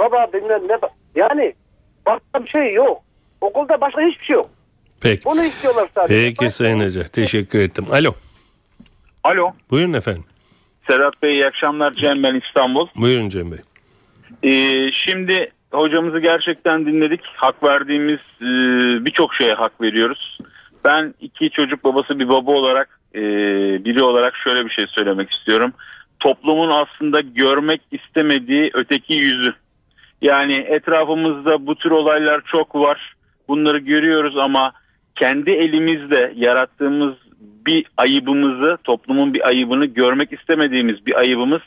Baba 0.00 0.26
bilmem 0.32 0.68
ne. 0.68 0.78
Yani 1.14 1.54
başka 2.06 2.44
bir 2.44 2.48
şey 2.48 2.72
yok. 2.72 3.02
Okulda 3.40 3.80
başka 3.80 4.02
hiçbir 4.02 4.24
şey 4.24 4.34
yok. 4.34 4.46
Peki. 5.04 5.24
Bunu 5.24 5.44
istiyorlar 5.44 5.88
sadece. 5.94 6.14
Peki 6.14 6.38
Başka- 6.38 6.50
Sayın 6.50 6.80
Hoca. 6.80 7.08
Teşekkür 7.08 7.58
ettim. 7.58 7.84
Alo. 7.92 8.14
Alo. 9.24 9.52
Buyurun 9.70 9.92
efendim. 9.92 10.24
Sedat 10.90 11.22
Bey 11.22 11.32
iyi 11.32 11.46
akşamlar. 11.46 11.92
Cem 11.92 12.22
ben 12.22 12.40
İstanbul. 12.46 12.86
Buyurun 12.96 13.28
Cem 13.28 13.50
Bey. 13.52 13.58
Ee, 14.42 14.92
şimdi 14.92 15.52
hocamızı 15.72 16.18
gerçekten 16.18 16.86
dinledik. 16.86 17.20
Hak 17.36 17.62
verdiğimiz 17.62 18.18
e, 18.40 18.44
birçok 19.04 19.34
şeye 19.34 19.52
hak 19.52 19.80
veriyoruz. 19.80 20.38
Ben 20.84 21.14
iki 21.20 21.50
çocuk 21.50 21.84
babası 21.84 22.18
bir 22.18 22.28
baba 22.28 22.50
olarak 22.50 23.00
e, 23.14 23.20
biri 23.84 24.02
olarak 24.02 24.34
şöyle 24.36 24.64
bir 24.64 24.70
şey 24.70 24.86
söylemek 24.88 25.30
istiyorum. 25.30 25.72
Toplumun 26.20 26.70
aslında 26.70 27.20
görmek 27.20 27.80
istemediği 27.90 28.70
öteki 28.74 29.14
yüzü. 29.14 29.54
Yani 30.22 30.54
etrafımızda 30.54 31.66
bu 31.66 31.74
tür 31.74 31.90
olaylar 31.90 32.40
çok 32.52 32.74
var. 32.74 33.14
Bunları 33.48 33.78
görüyoruz 33.78 34.38
ama 34.38 34.72
kendi 35.14 35.50
elimizle 35.50 36.32
yarattığımız 36.36 37.14
bir 37.66 37.86
ayıbımızı, 37.96 38.78
toplumun 38.84 39.34
bir 39.34 39.48
ayıbını 39.48 39.86
görmek 39.86 40.32
istemediğimiz 40.32 41.06
bir 41.06 41.18
ayıbımız 41.18 41.60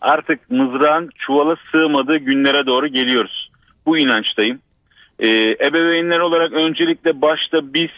artık 0.00 0.50
mızrağın 0.50 1.10
çuvala 1.18 1.56
sığmadığı 1.72 2.16
günlere 2.16 2.66
doğru 2.66 2.86
geliyoruz. 2.86 3.50
Bu 3.86 3.98
inançtayım. 3.98 4.60
Ee, 5.18 5.56
ebeveynler 5.60 6.18
olarak 6.18 6.52
öncelikle 6.52 7.22
başta 7.22 7.74
biz 7.74 7.90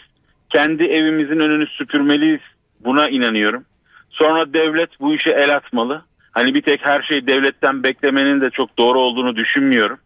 kendi 0.49 0.83
evimizin 0.83 1.39
önünü 1.39 1.67
süpürmeliyiz. 1.67 2.41
Buna 2.79 3.09
inanıyorum. 3.09 3.63
Sonra 4.09 4.53
devlet 4.53 4.99
bu 4.99 5.15
işe 5.15 5.31
el 5.31 5.55
atmalı. 5.55 6.01
Hani 6.31 6.55
bir 6.55 6.61
tek 6.61 6.85
her 6.85 7.01
şeyi 7.01 7.27
devletten 7.27 7.83
beklemenin 7.83 8.41
de 8.41 8.49
çok 8.49 8.77
doğru 8.77 8.99
olduğunu 8.99 9.35
düşünmüyorum. 9.35 9.99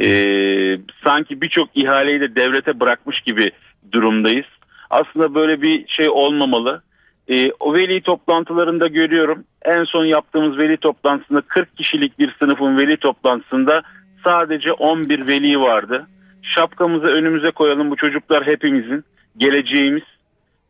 Ee, 0.00 0.78
sanki 1.04 1.40
birçok 1.40 1.68
ihaleyi 1.74 2.20
de 2.20 2.36
devlete 2.36 2.80
bırakmış 2.80 3.20
gibi 3.20 3.50
durumdayız. 3.92 4.46
Aslında 4.90 5.34
böyle 5.34 5.62
bir 5.62 5.88
şey 5.88 6.08
olmamalı. 6.10 6.82
Ee, 7.28 7.52
o 7.60 7.74
veli 7.74 8.02
toplantılarında 8.02 8.86
görüyorum. 8.86 9.44
En 9.62 9.84
son 9.84 10.04
yaptığımız 10.04 10.58
veli 10.58 10.76
toplantısında 10.76 11.40
40 11.40 11.76
kişilik 11.76 12.18
bir 12.18 12.34
sınıfın 12.38 12.78
veli 12.78 12.96
toplantısında 12.96 13.82
sadece 14.24 14.72
11 14.72 15.26
veli 15.26 15.60
vardı. 15.60 16.06
Şapkamızı 16.42 17.06
önümüze 17.06 17.50
koyalım 17.50 17.90
bu 17.90 17.96
çocuklar 17.96 18.46
hepimizin 18.46 19.04
geleceğimiz. 19.36 20.02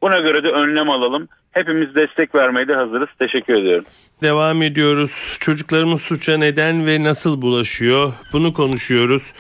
Buna 0.02 0.18
göre 0.18 0.42
de 0.42 0.48
önlem 0.48 0.90
alalım. 0.90 1.28
Hepimiz 1.52 1.94
destek 1.94 2.34
vermeye 2.34 2.68
de 2.68 2.74
hazırız. 2.74 3.08
Teşekkür 3.18 3.54
ediyorum. 3.54 3.84
Devam 4.22 4.62
ediyoruz. 4.62 5.38
Çocuklarımız 5.40 6.02
suça 6.02 6.38
neden 6.38 6.86
ve 6.86 7.04
nasıl 7.04 7.42
bulaşıyor? 7.42 8.12
Bunu 8.32 8.52
konuşuyoruz. 8.52 9.32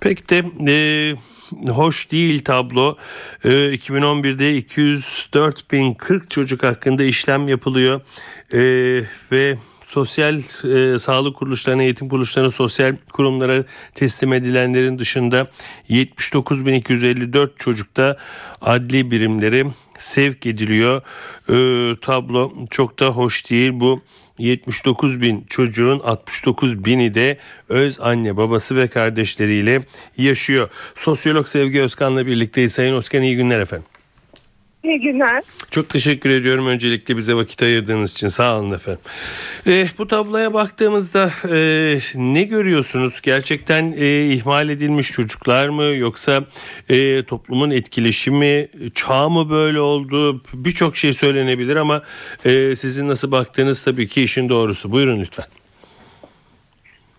Pek 0.00 0.30
de 0.30 0.42
e, 0.68 0.76
hoş 1.68 2.10
değil 2.10 2.44
tablo. 2.44 2.96
E, 3.44 3.48
2011'de 3.48 4.58
204.040 4.58 6.28
çocuk 6.28 6.62
hakkında 6.62 7.04
işlem 7.04 7.48
yapılıyor. 7.48 8.00
E, 8.52 8.60
ve 9.32 9.56
sosyal 9.92 10.38
e, 10.64 10.98
sağlık 10.98 11.36
kuruluşlarına, 11.36 11.82
eğitim 11.82 12.08
kuruluşlarına, 12.08 12.50
sosyal 12.50 12.96
kurumlara 13.12 13.64
teslim 13.94 14.32
edilenlerin 14.32 14.98
dışında 14.98 15.46
79.254 15.90 17.50
çocukta 17.56 18.16
adli 18.60 19.10
birimleri 19.10 19.66
sevk 19.98 20.46
ediliyor. 20.46 21.02
E, 21.48 21.54
tablo 22.00 22.52
çok 22.70 22.98
da 22.98 23.06
hoş 23.06 23.50
değil. 23.50 23.70
Bu 23.74 24.02
79 24.42 25.20
bin 25.20 25.44
çocuğun 25.48 26.00
69 26.00 26.84
bini 26.84 27.14
de 27.14 27.38
öz 27.68 28.00
anne 28.00 28.36
babası 28.36 28.76
ve 28.76 28.88
kardeşleriyle 28.88 29.82
yaşıyor. 30.16 30.68
Sosyolog 30.94 31.46
Sevgi 31.46 31.82
Özkan'la 31.82 32.26
birlikteyiz. 32.26 32.72
Sayın 32.72 32.94
Özkan 32.94 33.22
iyi 33.22 33.36
günler 33.36 33.60
efendim. 33.60 33.91
İyi 34.84 35.00
günler. 35.00 35.42
Çok 35.70 35.88
teşekkür 35.88 36.30
ediyorum 36.30 36.66
öncelikle 36.66 37.16
bize 37.16 37.34
vakit 37.34 37.62
ayırdığınız 37.62 38.12
için 38.12 38.28
sağ 38.28 38.58
olun 38.58 38.72
efendim. 38.72 39.00
E, 39.66 39.86
bu 39.98 40.08
tabloya 40.08 40.54
baktığımızda 40.54 41.30
e, 41.50 41.98
ne 42.14 42.42
görüyorsunuz? 42.42 43.20
Gerçekten 43.20 43.94
e, 43.96 44.24
ihmal 44.24 44.68
edilmiş 44.68 45.12
çocuklar 45.12 45.68
mı 45.68 45.82
yoksa 45.84 46.44
e, 46.88 47.24
toplumun 47.24 47.70
etkileşimi, 47.70 48.68
çağ 48.94 49.28
mı 49.28 49.50
böyle 49.50 49.80
oldu? 49.80 50.42
Birçok 50.54 50.96
şey 50.96 51.12
söylenebilir 51.12 51.76
ama 51.76 52.02
e, 52.44 52.76
sizin 52.76 53.08
nasıl 53.08 53.32
baktığınız 53.32 53.84
tabii 53.84 54.08
ki 54.08 54.22
işin 54.22 54.48
doğrusu. 54.48 54.90
Buyurun 54.90 55.20
lütfen. 55.20 55.46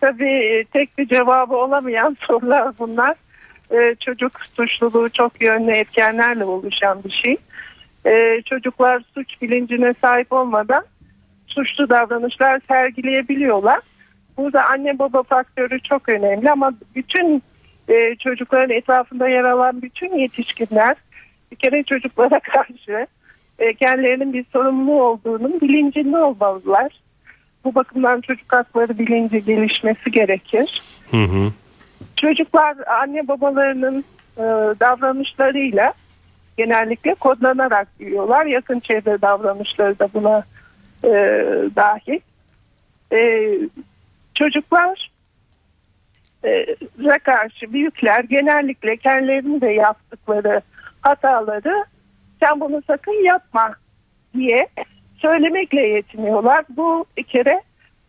Tabii 0.00 0.64
tek 0.72 0.98
bir 0.98 1.08
cevabı 1.08 1.56
olamayan 1.56 2.16
sorular 2.26 2.78
bunlar. 2.78 3.23
Ee, 3.72 3.94
çocuk 4.00 4.32
suçluluğu 4.56 5.08
çok 5.08 5.42
yönlü 5.42 5.70
etkenlerle 5.70 6.44
oluşan 6.44 7.04
bir 7.04 7.10
şey. 7.10 7.36
Ee, 8.06 8.42
çocuklar 8.46 9.02
suç 9.14 9.42
bilincine 9.42 9.94
sahip 10.00 10.32
olmadan 10.32 10.84
suçlu 11.46 11.88
davranışlar 11.88 12.60
sergileyebiliyorlar. 12.68 13.80
Burada 14.36 14.64
anne 14.64 14.98
baba 14.98 15.22
faktörü 15.22 15.80
çok 15.80 16.08
önemli 16.08 16.50
ama 16.50 16.72
bütün 16.96 17.42
e, 17.88 18.14
çocukların 18.14 18.70
etrafında 18.70 19.28
yer 19.28 19.44
alan 19.44 19.82
bütün 19.82 20.18
yetişkinler 20.18 20.96
bir 21.52 21.56
kere 21.56 21.82
çocuklara 21.82 22.40
karşı 22.54 23.06
e, 23.58 23.74
kendilerinin 23.74 24.32
bir 24.32 24.44
sorumlu 24.52 25.02
olduğunun 25.02 25.60
bilincinde 25.60 26.18
olmalılar. 26.18 27.00
Bu 27.64 27.74
bakımdan 27.74 28.20
çocuk 28.20 28.52
hakları 28.52 28.98
bilinci 28.98 29.44
gelişmesi 29.44 30.10
gerekir. 30.10 30.82
Hı 31.10 31.16
hı. 31.16 31.52
Çocuklar 32.16 32.76
anne 33.02 33.28
babalarının 33.28 34.04
e, 34.36 34.42
davranışlarıyla 34.80 35.92
genellikle 36.56 37.14
kodlanarak 37.14 37.88
büyüyorlar. 38.00 38.46
Yakın 38.46 38.80
çevre 38.80 39.22
davranışları 39.22 39.98
da 39.98 40.08
buna 40.14 40.44
e, 41.04 41.10
dahil. 41.76 42.20
E, 43.12 43.50
çocuklar 44.34 45.10
e, 46.44 46.66
karşı 47.24 47.72
büyükler 47.72 48.24
genellikle 48.24 48.96
kendilerinin 48.96 49.60
de 49.60 49.68
yaptıkları 49.68 50.60
hataları 51.00 51.84
sen 52.40 52.60
bunu 52.60 52.82
sakın 52.86 53.24
yapma 53.24 53.74
diye 54.34 54.68
söylemekle 55.16 55.80
yetiniyorlar. 55.80 56.64
Bu 56.68 57.04
bir 57.16 57.22
kere 57.22 57.62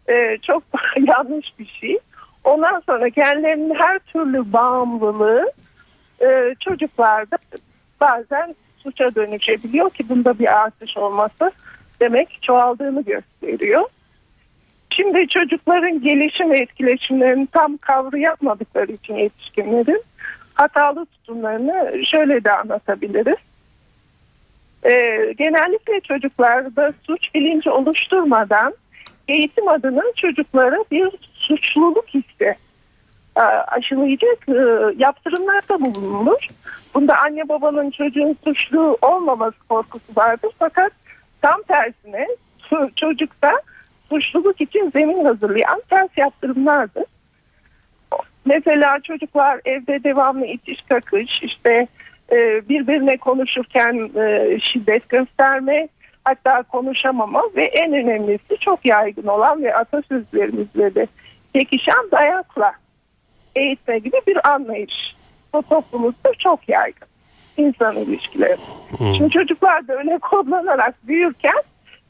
e, 0.10 0.38
çok 0.38 0.64
yanlış 1.08 1.60
bir 1.60 1.78
şey. 1.82 1.98
Ondan 2.46 2.80
sonra 2.86 3.10
kendilerinin 3.10 3.76
her 3.76 4.00
türlü 4.00 4.54
bağımlılığı 4.54 5.52
e, 6.22 6.56
çocuklarda 6.60 7.38
bazen 8.02 8.56
suça 8.78 9.16
dönüşebiliyor 9.16 9.90
ki 9.90 10.10
bunda 10.10 10.40
bir 10.40 10.60
artış 10.60 10.98
olması 10.98 11.52
demek 12.00 12.40
çoğaldığını 12.42 13.04
gösteriyor. 13.04 13.84
Şimdi 14.90 15.28
çocukların 15.28 16.02
gelişim 16.02 16.52
ve 16.52 16.60
etkileşimlerini 16.60 17.48
tam 17.48 17.78
kavrayamadıkları 17.78 18.92
için 18.92 19.16
yetişkinlerin 19.16 20.04
hatalı 20.54 21.06
tutumlarını 21.06 22.06
şöyle 22.06 22.44
de 22.44 22.52
anlatabiliriz. 22.52 23.38
Ee, 24.84 25.34
genellikle 25.38 26.00
çocuklarda 26.00 26.94
suç 27.04 27.36
bilinci 27.36 27.70
oluşturmadan 27.70 28.74
eğitim 29.28 29.68
adına 29.68 30.02
çocuklara 30.16 30.78
bir 30.92 31.10
suçluluk 31.48 32.08
hissi 32.08 32.56
e, 33.38 33.42
aşılayacak 33.42 34.50
e, 34.50 34.54
yaptırımlarda 34.98 35.82
bulunulur. 35.82 36.48
Bunda 36.94 37.22
anne 37.22 37.50
babanın 37.50 37.92
çocuğun 37.92 38.38
suçlu 38.44 38.98
olmaması 39.02 39.58
korkusu 39.70 40.16
vardır. 40.16 40.52
Fakat 40.60 40.92
tam 41.42 41.62
tersine 41.62 42.28
çocukta 42.96 43.52
suçluluk 44.10 44.62
için 44.62 44.90
zemin 44.92 45.26
hazırlayan 45.26 45.82
ters 45.90 46.10
yaptırımlardır. 46.18 47.04
Mesela 48.46 49.00
çocuklar 49.00 49.62
evde 49.66 50.04
devamlı 50.04 50.46
itiş 50.46 50.82
kakış, 50.82 51.42
işte 51.42 51.88
e, 52.32 52.70
birbirine 52.70 53.18
konuşurken 53.18 54.10
şiddet 54.60 55.10
gösterme, 55.10 55.88
hatta 56.24 56.64
konuşamama 56.64 57.44
ve 57.56 57.66
en 57.66 57.94
önemlisi 57.94 58.58
çok 58.60 58.86
yaygın 58.86 59.28
olan 59.28 59.64
ve 59.64 59.76
atasözlerimizle 59.76 60.96
de 60.96 61.08
pekişen 61.56 62.12
dayakla 62.12 62.74
eğitme 63.56 64.00
gibi 64.00 64.18
bir 64.28 64.50
anlayış. 64.50 65.16
Bu 65.54 65.64
toplumumuzda 65.64 66.34
çok 66.40 66.70
yaygın 66.70 67.08
insan 67.58 67.96
ilişkileri. 67.96 68.58
Hmm. 68.98 69.16
Şimdi 69.16 69.30
çocuklar 69.30 69.88
da 69.88 69.98
öyle 69.98 70.18
kodlanarak 70.18 70.96
büyürken 71.08 71.62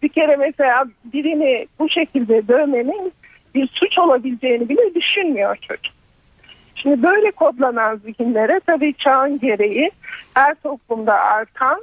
bir 0.04 0.10
kere 0.10 0.36
mesela 0.36 0.86
birini 1.14 1.68
bu 1.80 1.90
şekilde 1.90 2.48
dövmenin 2.48 3.14
bir 3.56 3.68
suç 3.68 4.00
olabileceğini 4.00 4.70
bile 4.70 4.96
düşünmüyor 4.96 5.56
çocuk. 5.56 5.94
Şimdi 6.76 7.04
böyle 7.04 7.32
kodlanan 7.32 7.96
zihinlere 7.96 8.60
tabii 8.68 8.94
çağın 8.94 9.40
gereği 9.40 9.92
her 10.34 10.56
toplumda 10.56 11.14
artan 11.14 11.82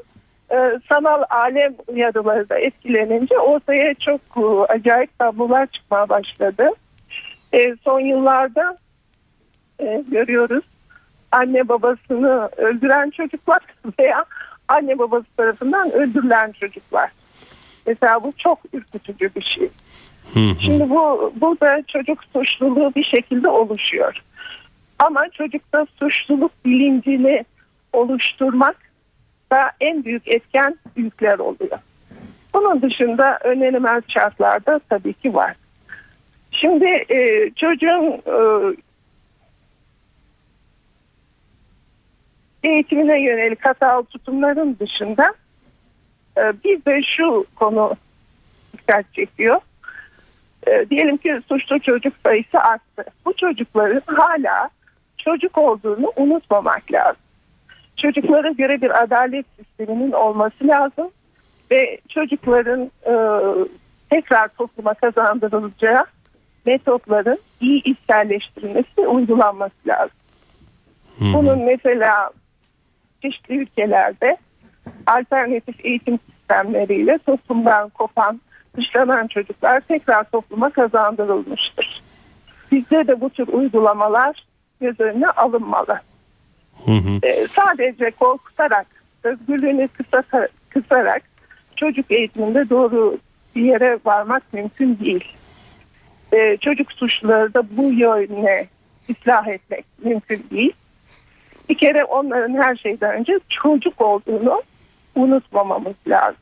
e, 0.51 0.57
sanal 0.88 1.22
alem 1.31 1.75
uyarıları 1.88 2.48
da 2.48 2.59
etkilenince 2.59 3.38
ortaya 3.38 3.94
çok 3.94 4.20
e, 4.37 4.72
acayip 4.72 5.18
tablolar 5.18 5.66
çıkmaya 5.66 6.09
başladı. 6.09 6.70
E, 7.53 7.77
son 7.85 8.01
yıllarda 8.01 8.77
e, 9.79 10.05
görüyoruz 10.09 10.65
anne 11.33 11.69
babasını 11.69 12.49
öldüren 12.57 13.11
çocuklar 13.11 13.61
veya 13.99 14.25
anne 14.69 14.99
babası 14.99 15.27
tarafından 15.37 15.93
öldürülen 15.93 16.53
çocuklar. 16.53 17.11
Mesela 17.87 18.23
bu 18.23 18.33
çok 18.38 18.59
ürkütücü 18.73 19.31
bir 19.37 19.43
şey. 19.43 19.71
Şimdi 20.61 20.91
bu 20.91 21.33
burada 21.37 21.83
çocuk 21.88 22.25
suçluluğu 22.33 22.95
bir 22.95 23.05
şekilde 23.05 23.49
oluşuyor. 23.49 24.23
Ama 24.99 25.29
çocukta 25.29 25.87
suçluluk 25.99 26.53
bilincini 26.65 27.45
oluşturmak 27.93 28.77
da 29.53 29.71
en 29.81 30.05
büyük 30.05 30.29
etken 30.29 30.79
büyükler 30.97 31.38
oluyor. 31.38 31.79
Bunun 32.55 32.83
dışında 32.83 33.38
önlenemez 33.45 34.05
şartlarda 34.09 34.81
tabii 34.88 35.12
ki 35.12 35.35
var. 35.35 35.55
Şimdi 36.62 37.05
e, 37.11 37.51
çocuğun 37.57 38.22
e, 38.27 38.37
eğitimine 42.68 43.22
yönelik 43.22 43.64
hatalı 43.64 44.05
tutumların 44.05 44.77
dışında 44.81 45.35
e, 46.38 46.40
bir 46.64 46.85
de 46.85 47.03
şu 47.03 47.46
konu 47.57 47.94
dikkat 48.72 49.14
çekiyor. 49.14 49.61
E, 50.66 50.90
diyelim 50.90 51.16
ki 51.16 51.40
suçlu 51.48 51.81
çocuk 51.81 52.14
sayısı 52.25 52.59
arttı. 52.59 53.05
Bu 53.25 53.33
çocukların 53.33 54.03
hala 54.07 54.70
çocuk 55.18 55.59
olduğunu 55.59 56.12
unutmamak 56.16 56.92
lazım. 56.92 57.22
Çocuklara 57.96 58.51
göre 58.51 58.81
bir 58.83 59.03
adalet 59.03 59.46
sisteminin 59.59 60.12
olması 60.12 60.68
lazım 60.68 61.11
ve 61.70 61.98
çocukların 62.09 62.90
e, 63.07 63.14
tekrar 64.11 64.48
topluma 64.48 64.94
kazandırılacağı 64.94 66.05
metotların 66.66 67.38
iyi 67.61 67.83
içselleştirilmesi 67.83 69.01
uygulanması 69.01 69.75
lazım. 69.87 70.16
Bunun 71.20 71.64
mesela 71.64 72.31
çeşitli 73.22 73.57
ülkelerde 73.57 74.37
alternatif 75.07 75.85
eğitim 75.85 76.18
sistemleriyle 76.18 77.18
toplumdan 77.18 77.88
kopan, 77.88 78.40
dışlanan 78.77 79.27
çocuklar 79.27 79.81
tekrar 79.81 80.25
topluma 80.25 80.70
kazandırılmıştır. 80.70 82.03
Bizde 82.72 83.07
de 83.07 83.20
bu 83.20 83.31
tür 83.31 83.48
uygulamalar 83.48 84.46
göz 84.81 85.01
önüne 85.01 85.29
alınmalı. 85.29 86.01
Hı 86.85 86.92
hı. 86.92 87.18
Ee, 87.22 87.46
sadece 87.57 88.11
korkutarak, 88.11 88.87
özgürlüğünü 89.22 89.88
kısa, 89.88 90.48
kısarak 90.68 91.22
çocuk 91.77 92.11
eğitiminde 92.11 92.70
doğru 92.70 93.18
bir 93.57 93.62
yere 93.62 93.98
varmak 94.05 94.53
mümkün 94.53 94.98
değil. 94.98 95.25
Ee, 96.33 96.57
çocuk 96.57 96.92
suçları 96.92 97.55
da 97.55 97.77
bu 97.77 97.92
yönle 97.92 98.66
ıslah 99.11 99.49
etmek 99.49 99.85
mümkün 100.05 100.45
değil. 100.51 100.73
Bir 101.68 101.75
kere 101.75 102.05
onların 102.05 102.62
her 102.62 102.77
şeyden 102.77 103.14
önce 103.14 103.40
çocuk 103.49 104.01
olduğunu 104.01 104.62
unutmamamız 105.14 105.95
lazım. 106.07 106.40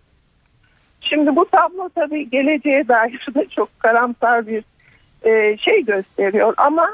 Şimdi 1.00 1.36
bu 1.36 1.48
tablo 1.48 1.88
tabii 1.94 2.30
geleceğe 2.30 2.88
dair 2.88 3.26
de 3.34 3.46
çok 3.46 3.80
karamsar 3.80 4.46
bir 4.46 4.64
e, 5.22 5.56
şey 5.56 5.84
gösteriyor 5.84 6.54
ama 6.56 6.90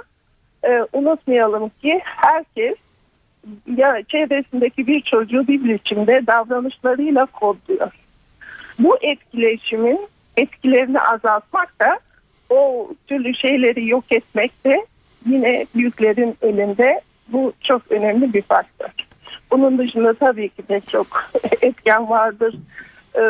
e, 0.65 0.87
unutmayalım 0.93 1.67
ki 1.67 2.01
herkes 2.05 2.77
ya 3.77 4.03
çevresindeki 4.09 4.87
bir 4.87 5.01
çocuğu 5.01 5.49
bir 5.49 5.65
biçimde 5.65 6.27
davranışlarıyla 6.27 7.27
kodluyor. 7.27 7.93
Bu 8.79 8.99
etkileşimin 9.01 10.09
etkilerini 10.37 11.01
azaltmak 11.01 11.81
da 11.81 11.99
o 12.51 12.91
türlü 13.07 13.35
şeyleri 13.35 13.89
yok 13.89 14.05
etmek 14.11 14.65
de 14.65 14.87
yine 15.27 15.67
büyüklerin 15.75 16.37
elinde 16.43 17.01
bu 17.29 17.53
çok 17.61 17.83
önemli 17.91 18.33
bir 18.33 18.43
faktör. 18.43 18.89
Bunun 19.51 19.79
dışında 19.79 20.15
tabii 20.15 20.49
ki 20.49 20.69
de 20.69 20.81
çok 20.81 21.07
etken 21.63 22.11
vardır. 22.11 22.55
Ee, 23.15 23.21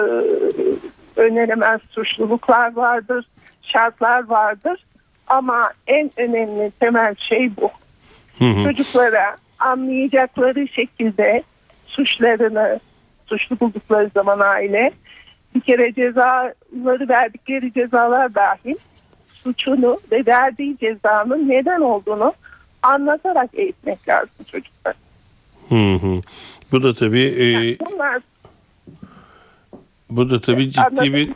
önlenemez 1.17 1.81
suçluluklar 1.91 2.77
vardır, 2.77 3.27
şartlar 3.63 4.27
vardır. 4.29 4.85
Ama 5.27 5.73
en 5.87 6.11
önemli 6.17 6.71
temel 6.81 7.15
şey 7.15 7.51
bu. 7.57 7.71
Hı 8.39 8.45
hı. 8.45 8.65
Çocuklara 8.65 9.37
anlayacakları 9.59 10.69
şekilde 10.69 11.43
suçlarını, 11.87 12.81
suçlu 13.27 13.61
buldukları 13.61 14.11
zaman 14.15 14.41
aile 14.41 14.93
bir 15.55 15.61
kere 15.61 15.93
cezaları 15.93 17.09
verdikleri 17.09 17.73
cezalar 17.73 18.35
dahil 18.35 18.77
suçunu 19.47 19.99
ve 20.13 20.23
verdiği 20.27 20.77
cezanın 20.79 21.49
neden 21.49 21.81
olduğunu 21.81 22.33
anlatarak 22.83 23.51
eğitmek 23.55 24.09
lazım 24.09 24.45
çocuklar. 24.51 24.95
Hı 25.69 25.95
hı. 25.95 26.21
Bu 26.73 26.83
da 26.83 26.95
tabii 26.95 27.23
e, 27.23 27.79
Bunlar 27.91 28.23
bu 30.11 30.31
da 30.31 30.41
tabii 30.41 30.71
ciddi 30.71 31.15
bir. 31.15 31.31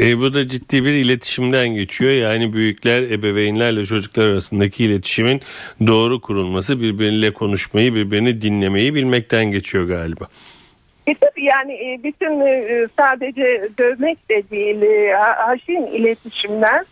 E, 0.00 0.18
bu 0.18 0.34
da 0.34 0.48
ciddi 0.48 0.84
bir 0.84 0.92
iletişimden 0.92 1.68
geçiyor. 1.68 2.12
Yani 2.12 2.52
büyükler 2.52 3.02
ebeveynlerle 3.02 3.86
çocuklar 3.86 4.28
arasındaki 4.28 4.84
iletişimin 4.84 5.40
doğru 5.86 6.20
kurulması, 6.20 6.80
birbiriyle 6.80 7.32
konuşmayı, 7.32 7.94
birbirini 7.94 8.42
dinlemeyi 8.42 8.94
bilmekten 8.94 9.44
geçiyor 9.44 9.88
galiba. 9.88 10.26
E 11.06 11.14
tabii 11.14 11.44
yani 11.44 11.72
e, 11.72 12.00
bütün 12.04 12.40
e, 12.40 12.86
sadece 12.98 13.68
dövmek 13.78 14.30
de 14.30 14.42
değil, 14.50 14.82
e, 14.82 15.12
ha- 15.12 15.48
haşin 15.48 15.86
iletişimler 15.86 16.84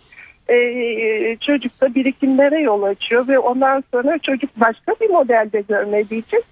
e, 0.49 1.37
çocukta 1.41 1.95
birikimlere 1.95 2.61
yol 2.61 2.83
açıyor 2.83 3.29
ve 3.29 3.39
ondan 3.39 3.85
sonra 3.93 4.19
çocuk 4.19 4.51
başka 4.57 4.93
bir 5.01 5.11
modelde 5.11 5.61
görmediği 5.61 6.21
için 6.21 6.43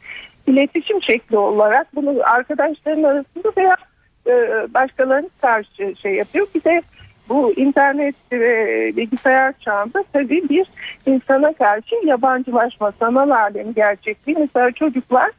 iletişim 0.46 1.02
şekli 1.02 1.38
olarak 1.38 1.96
bunu 1.96 2.14
arkadaşların 2.24 3.02
arasında 3.02 3.52
veya 3.56 3.76
e, 4.26 4.32
başkalarının 4.74 5.30
karşı 5.40 5.94
şey 6.02 6.14
yapıyor. 6.14 6.46
Bir 6.54 6.64
de 6.64 6.82
bu 7.28 7.52
internet 7.52 8.14
ve 8.32 8.92
bilgisayar 8.96 9.54
çağında 9.60 10.04
tabii 10.12 10.48
bir 10.48 10.66
insana 11.06 11.52
karşı 11.52 11.94
yabancılaşma, 12.04 12.92
sanal 12.98 13.30
alem 13.30 13.74
gerçekliği. 13.74 14.36
Mesela 14.38 14.70
çocuklar 14.70 15.30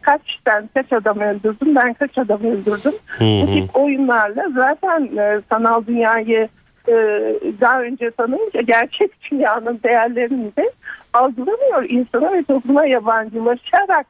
kaç 0.00 0.20
sen 0.46 0.68
kaç 0.74 0.92
adam 0.92 1.20
öldürdüm, 1.20 1.74
ben 1.74 1.94
kaç 1.94 2.18
adam 2.18 2.40
öldürdüm. 2.40 2.92
Hı 3.06 3.24
Bu 3.24 3.46
hı. 3.46 3.52
tip 3.52 3.76
oyunlarla 3.76 4.48
zaten 4.54 5.16
e, 5.16 5.40
sanal 5.48 5.86
dünyayı 5.86 6.48
e, 6.88 6.94
daha 7.60 7.82
önce 7.82 8.10
tanıyınca 8.10 8.60
gerçek 8.60 9.10
dünyanın 9.30 9.80
değerlerini 9.84 10.56
de 10.56 10.70
algılamıyor. 11.12 11.84
insana 11.88 12.32
ve 12.32 12.42
topluma 12.42 12.86
yabancılaşarak 12.86 14.06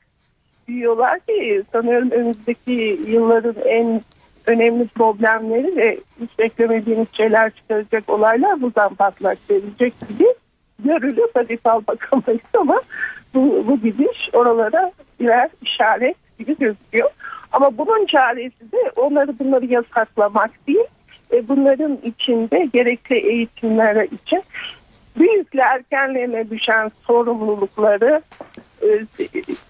büyüyorlar 0.68 1.20
ki 1.20 1.62
sanıyorum 1.72 2.10
önümüzdeki 2.10 3.00
yılların 3.06 3.54
en 3.64 4.00
önemli 4.46 4.88
problemleri 4.88 5.76
ve 5.76 5.98
hiç 6.20 6.38
beklemediğimiz 6.38 7.08
şeyler 7.12 7.50
çıkaracak 7.50 8.10
olaylar 8.10 8.62
buradan 8.62 8.94
patlak 8.94 9.38
verecek 9.50 9.94
gibi 10.08 10.26
görülüyor. 10.84 11.28
Tabii 11.34 11.56
fal 11.56 11.80
bakamayız 11.88 12.40
ama 12.54 12.80
bu, 13.34 13.64
bu 13.68 13.80
gidiş 13.80 14.28
oralara 14.32 14.92
birer 15.20 15.50
işaret 15.62 16.16
gibi 16.38 16.58
gözüküyor. 16.58 17.10
Ama 17.52 17.78
bunun 17.78 18.06
çaresi 18.06 18.72
de 18.72 18.90
onları 18.96 19.38
bunları 19.38 19.66
yasaklamak 19.66 20.50
değil. 20.68 20.86
E, 21.32 21.48
bunların 21.48 21.98
içinde 22.04 22.68
gerekli 22.72 23.16
eğitimlere 23.16 24.06
için 24.06 24.42
büyükler 25.18 25.82
kendilerine 25.82 26.50
düşen 26.50 26.90
sorumlulukları 27.06 28.22
e, 28.82 28.86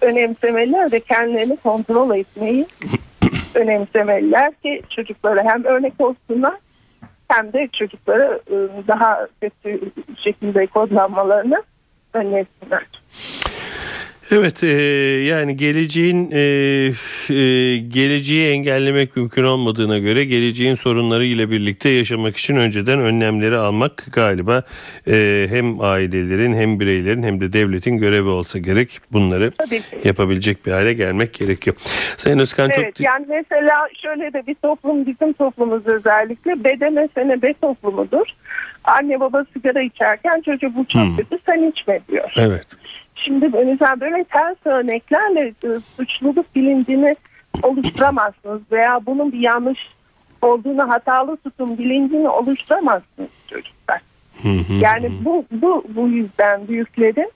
önemsemeliler 0.01 0.93
ve 0.93 1.01
kendilerini 1.01 1.57
kontrol 1.57 2.17
etmeyi 2.17 2.67
önemsemeliler 3.55 4.53
ki 4.55 4.83
çocuklara 4.91 5.45
hem 5.45 5.65
örnek 5.65 5.93
olsunlar 5.99 6.55
hem 7.29 7.53
de 7.53 7.69
çocuklara 7.79 8.35
e, 8.35 8.57
daha 8.89 9.27
kötü 9.41 9.81
şekilde 10.25 10.67
kodlanmalarını 10.67 11.63
önlesinler. 12.15 12.98
Evet 14.31 14.65
e, 14.65 14.69
yani 15.25 15.57
geleceğin 15.57 16.31
e, 16.33 16.39
e, 16.41 17.77
geleceği 17.77 18.53
engellemek 18.53 19.17
mümkün 19.17 19.45
olmadığına 19.45 19.99
göre 19.99 20.25
geleceğin 20.25 20.75
sorunları 20.75 21.25
ile 21.25 21.51
birlikte 21.51 21.89
yaşamak 21.89 22.37
için 22.37 22.57
önceden 22.57 22.99
önlemleri 23.01 23.57
almak 23.57 24.05
galiba 24.13 24.63
e, 25.09 25.47
hem 25.51 25.81
ailelerin 25.81 26.55
hem 26.55 26.81
bireylerin 26.81 27.23
hem 27.23 27.41
de 27.41 27.53
devletin 27.53 27.99
görevi 27.99 28.29
olsa 28.29 28.59
gerek 28.59 29.01
bunları 29.13 29.51
Tabii 29.51 29.83
yapabilecek 30.05 30.67
bir 30.67 30.73
hale 30.73 30.93
gelmek 30.93 31.35
gerekiyor. 31.35 31.77
Sayın 32.17 32.39
Özkan 32.39 32.71
çok 32.71 32.85
Evet 32.85 33.01
yani 33.01 33.27
mesela 33.29 33.89
şöyle 34.03 34.33
de 34.33 34.47
bir 34.47 34.55
toplum 34.55 35.07
bizim 35.07 35.33
toplumumuz 35.33 35.87
özellikle 35.87 36.65
bedene 36.65 37.09
sene 37.15 37.43
be 37.43 37.55
toplumudur. 37.61 38.27
Anne 38.85 39.21
baba 39.21 39.45
sigara 39.53 39.83
içerken 39.83 40.41
çocuğu 40.41 40.75
bu 40.77 40.85
çok 40.85 41.03
Hmm. 41.03 41.17
kötü 41.17 41.39
sen 41.47 41.71
içme 41.71 42.01
diyor. 42.09 42.33
evet. 42.37 42.67
Şimdi 43.25 43.49
mesela 43.49 44.01
böyle 44.01 44.25
ters 44.25 44.57
örneklerle 44.65 45.55
e, 45.65 45.69
suçluluk 45.97 46.55
bilincini 46.55 47.17
oluşturamazsınız 47.63 48.61
veya 48.73 49.01
bunun 49.07 49.33
bir 49.33 49.41
yanlış 49.41 49.79
olduğunu 50.43 50.89
hatalı 50.89 51.37
tutum 51.37 51.79
bilincini 51.79 52.29
oluşturamazsınız 52.29 53.31
çocuklar. 53.49 54.01
Hı 54.43 54.49
hı. 54.49 54.73
Yani 54.73 55.11
bu 55.25 55.45
bu 55.51 55.85
bu 55.89 56.09
yüzden 56.09 56.69
büyüklerin 56.69 57.33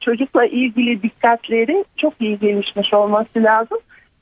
çocukla 0.00 0.46
ilgili 0.46 1.02
dikkatleri 1.02 1.84
çok 1.96 2.14
iyi 2.20 2.38
gelişmiş 2.38 2.94
olması 2.94 3.42
lazım 3.42 3.78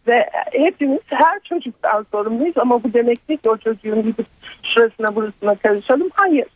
ve 0.07 0.31
hepimiz 0.53 1.01
her 1.07 1.41
çocuktan 1.41 2.07
sorumluyuz 2.13 2.59
ama 2.59 2.83
bu 2.83 2.93
demek 2.93 3.29
değil 3.29 3.41
ki 3.41 3.51
o 3.51 3.57
çocuğun 3.57 4.03
gidip 4.03 4.27
şurasına 4.63 5.15
burasına 5.15 5.55
karışalım. 5.55 6.09
Hayır. 6.15 6.47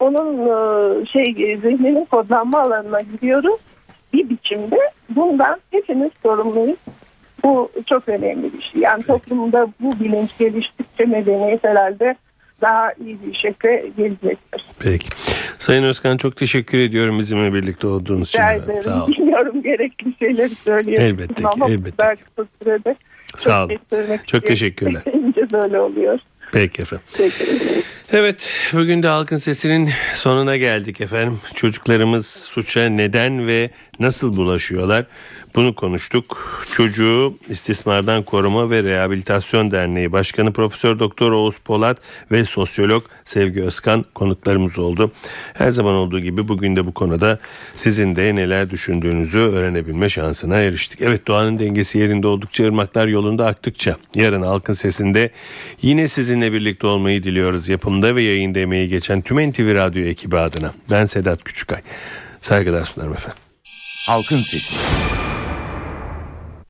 Onun 0.00 0.38
e, 0.38 1.06
şey 1.06 1.34
zihninin 1.34 2.04
kodlanma 2.04 2.60
alanına 2.60 3.00
gidiyoruz 3.00 3.60
bir 4.12 4.30
biçimde 4.30 4.76
bundan 5.08 5.60
hepimiz 5.70 6.10
sorumluyuz. 6.22 6.78
Bu 7.44 7.70
çok 7.86 8.08
önemli 8.08 8.52
bir 8.52 8.62
şey. 8.62 8.80
Yani 8.80 9.02
toplumda 9.02 9.68
bu 9.80 10.00
bilinç 10.00 10.38
geliştikçe 10.38 11.04
medeniyet 11.04 11.64
herhalde 11.64 12.14
daha 12.60 12.92
iyi 12.92 13.18
bir 13.26 13.34
şekilde 13.34 13.90
gelecektir. 13.96 14.64
Peki. 14.78 15.08
Sayın 15.58 15.84
Özkan 15.84 16.16
çok 16.16 16.36
teşekkür 16.36 16.78
ediyorum 16.78 17.18
bizimle 17.18 17.54
birlikte 17.54 17.86
olduğunuz 17.86 18.28
için. 18.28 18.38
Rica 18.38 18.52
ederim. 18.52 18.82
Sağ 18.82 19.04
olun. 19.04 19.14
Bilmiyorum 19.14 19.62
gerekli 19.62 20.14
şeyleri 20.18 20.54
söyleyebilirim 20.54 21.18
Elbette 21.20 21.48
ama 21.48 21.66
bu 21.66 21.70
elbette 21.70 21.90
kadar 21.96 22.16
ki. 22.16 22.22
kısa 22.24 22.48
sürede 22.62 22.96
Sağ 23.36 23.64
olun. 23.64 23.68
Çok 23.68 23.82
istiyorum. 23.82 24.48
teşekkürler. 24.48 25.02
Böyle 25.52 25.80
oluyor. 25.80 26.18
Peki 26.52 26.82
efendim. 26.82 27.06
Peki. 27.16 27.58
Evet 28.12 28.52
bugün 28.72 29.02
de 29.02 29.08
Halkın 29.08 29.36
Sesi'nin 29.36 29.90
sonuna 30.14 30.56
geldik 30.56 31.00
efendim. 31.00 31.40
Çocuklarımız 31.54 32.26
suça 32.26 32.88
neden 32.88 33.46
ve 33.46 33.70
nasıl 34.00 34.36
bulaşıyorlar 34.36 35.06
bunu 35.54 35.74
konuştuk. 35.74 36.58
Çocuğu 36.72 37.38
İstismardan 37.48 38.22
Koruma 38.22 38.70
ve 38.70 38.82
Rehabilitasyon 38.82 39.70
Derneği 39.70 40.12
Başkanı 40.12 40.52
Profesör 40.52 40.98
Doktor 40.98 41.32
Oğuz 41.32 41.58
Polat 41.58 41.98
ve 42.30 42.44
sosyolog 42.44 43.04
Sevgi 43.24 43.62
Özkan 43.62 44.04
konuklarımız 44.14 44.78
oldu. 44.78 45.12
Her 45.54 45.70
zaman 45.70 45.94
olduğu 45.94 46.20
gibi 46.20 46.48
bugün 46.48 46.76
de 46.76 46.86
bu 46.86 46.94
konuda 46.94 47.38
sizin 47.74 48.16
de 48.16 48.34
neler 48.34 48.70
düşündüğünüzü 48.70 49.38
öğrenebilme 49.38 50.08
şansına 50.08 50.56
eriştik. 50.56 51.00
Evet 51.00 51.26
doğanın 51.26 51.58
dengesi 51.58 51.98
yerinde 51.98 52.26
oldukça 52.26 52.64
ırmaklar 52.64 53.06
yolunda 53.06 53.46
aktıkça 53.46 53.96
yarın 54.14 54.42
Halkın 54.42 54.72
Sesi'nde 54.72 55.30
yine 55.82 56.08
sizinle 56.08 56.52
birlikte 56.52 56.86
olmayı 56.86 57.22
diliyoruz. 57.22 57.68
Yapımda 57.68 58.16
ve 58.16 58.22
yayında 58.22 58.58
emeği 58.58 58.88
geçen 58.88 59.20
tüm 59.20 59.50
NTV 59.50 59.74
Radyo 59.74 60.04
ekibi 60.04 60.38
adına. 60.38 60.72
Ben 60.90 61.04
Sedat 61.04 61.44
Küçükay. 61.44 61.80
Saygılar 62.40 62.84
sunarım 62.84 63.12
efendim. 63.12 63.40
Halkın 64.06 64.38
Sesi. 64.38 64.76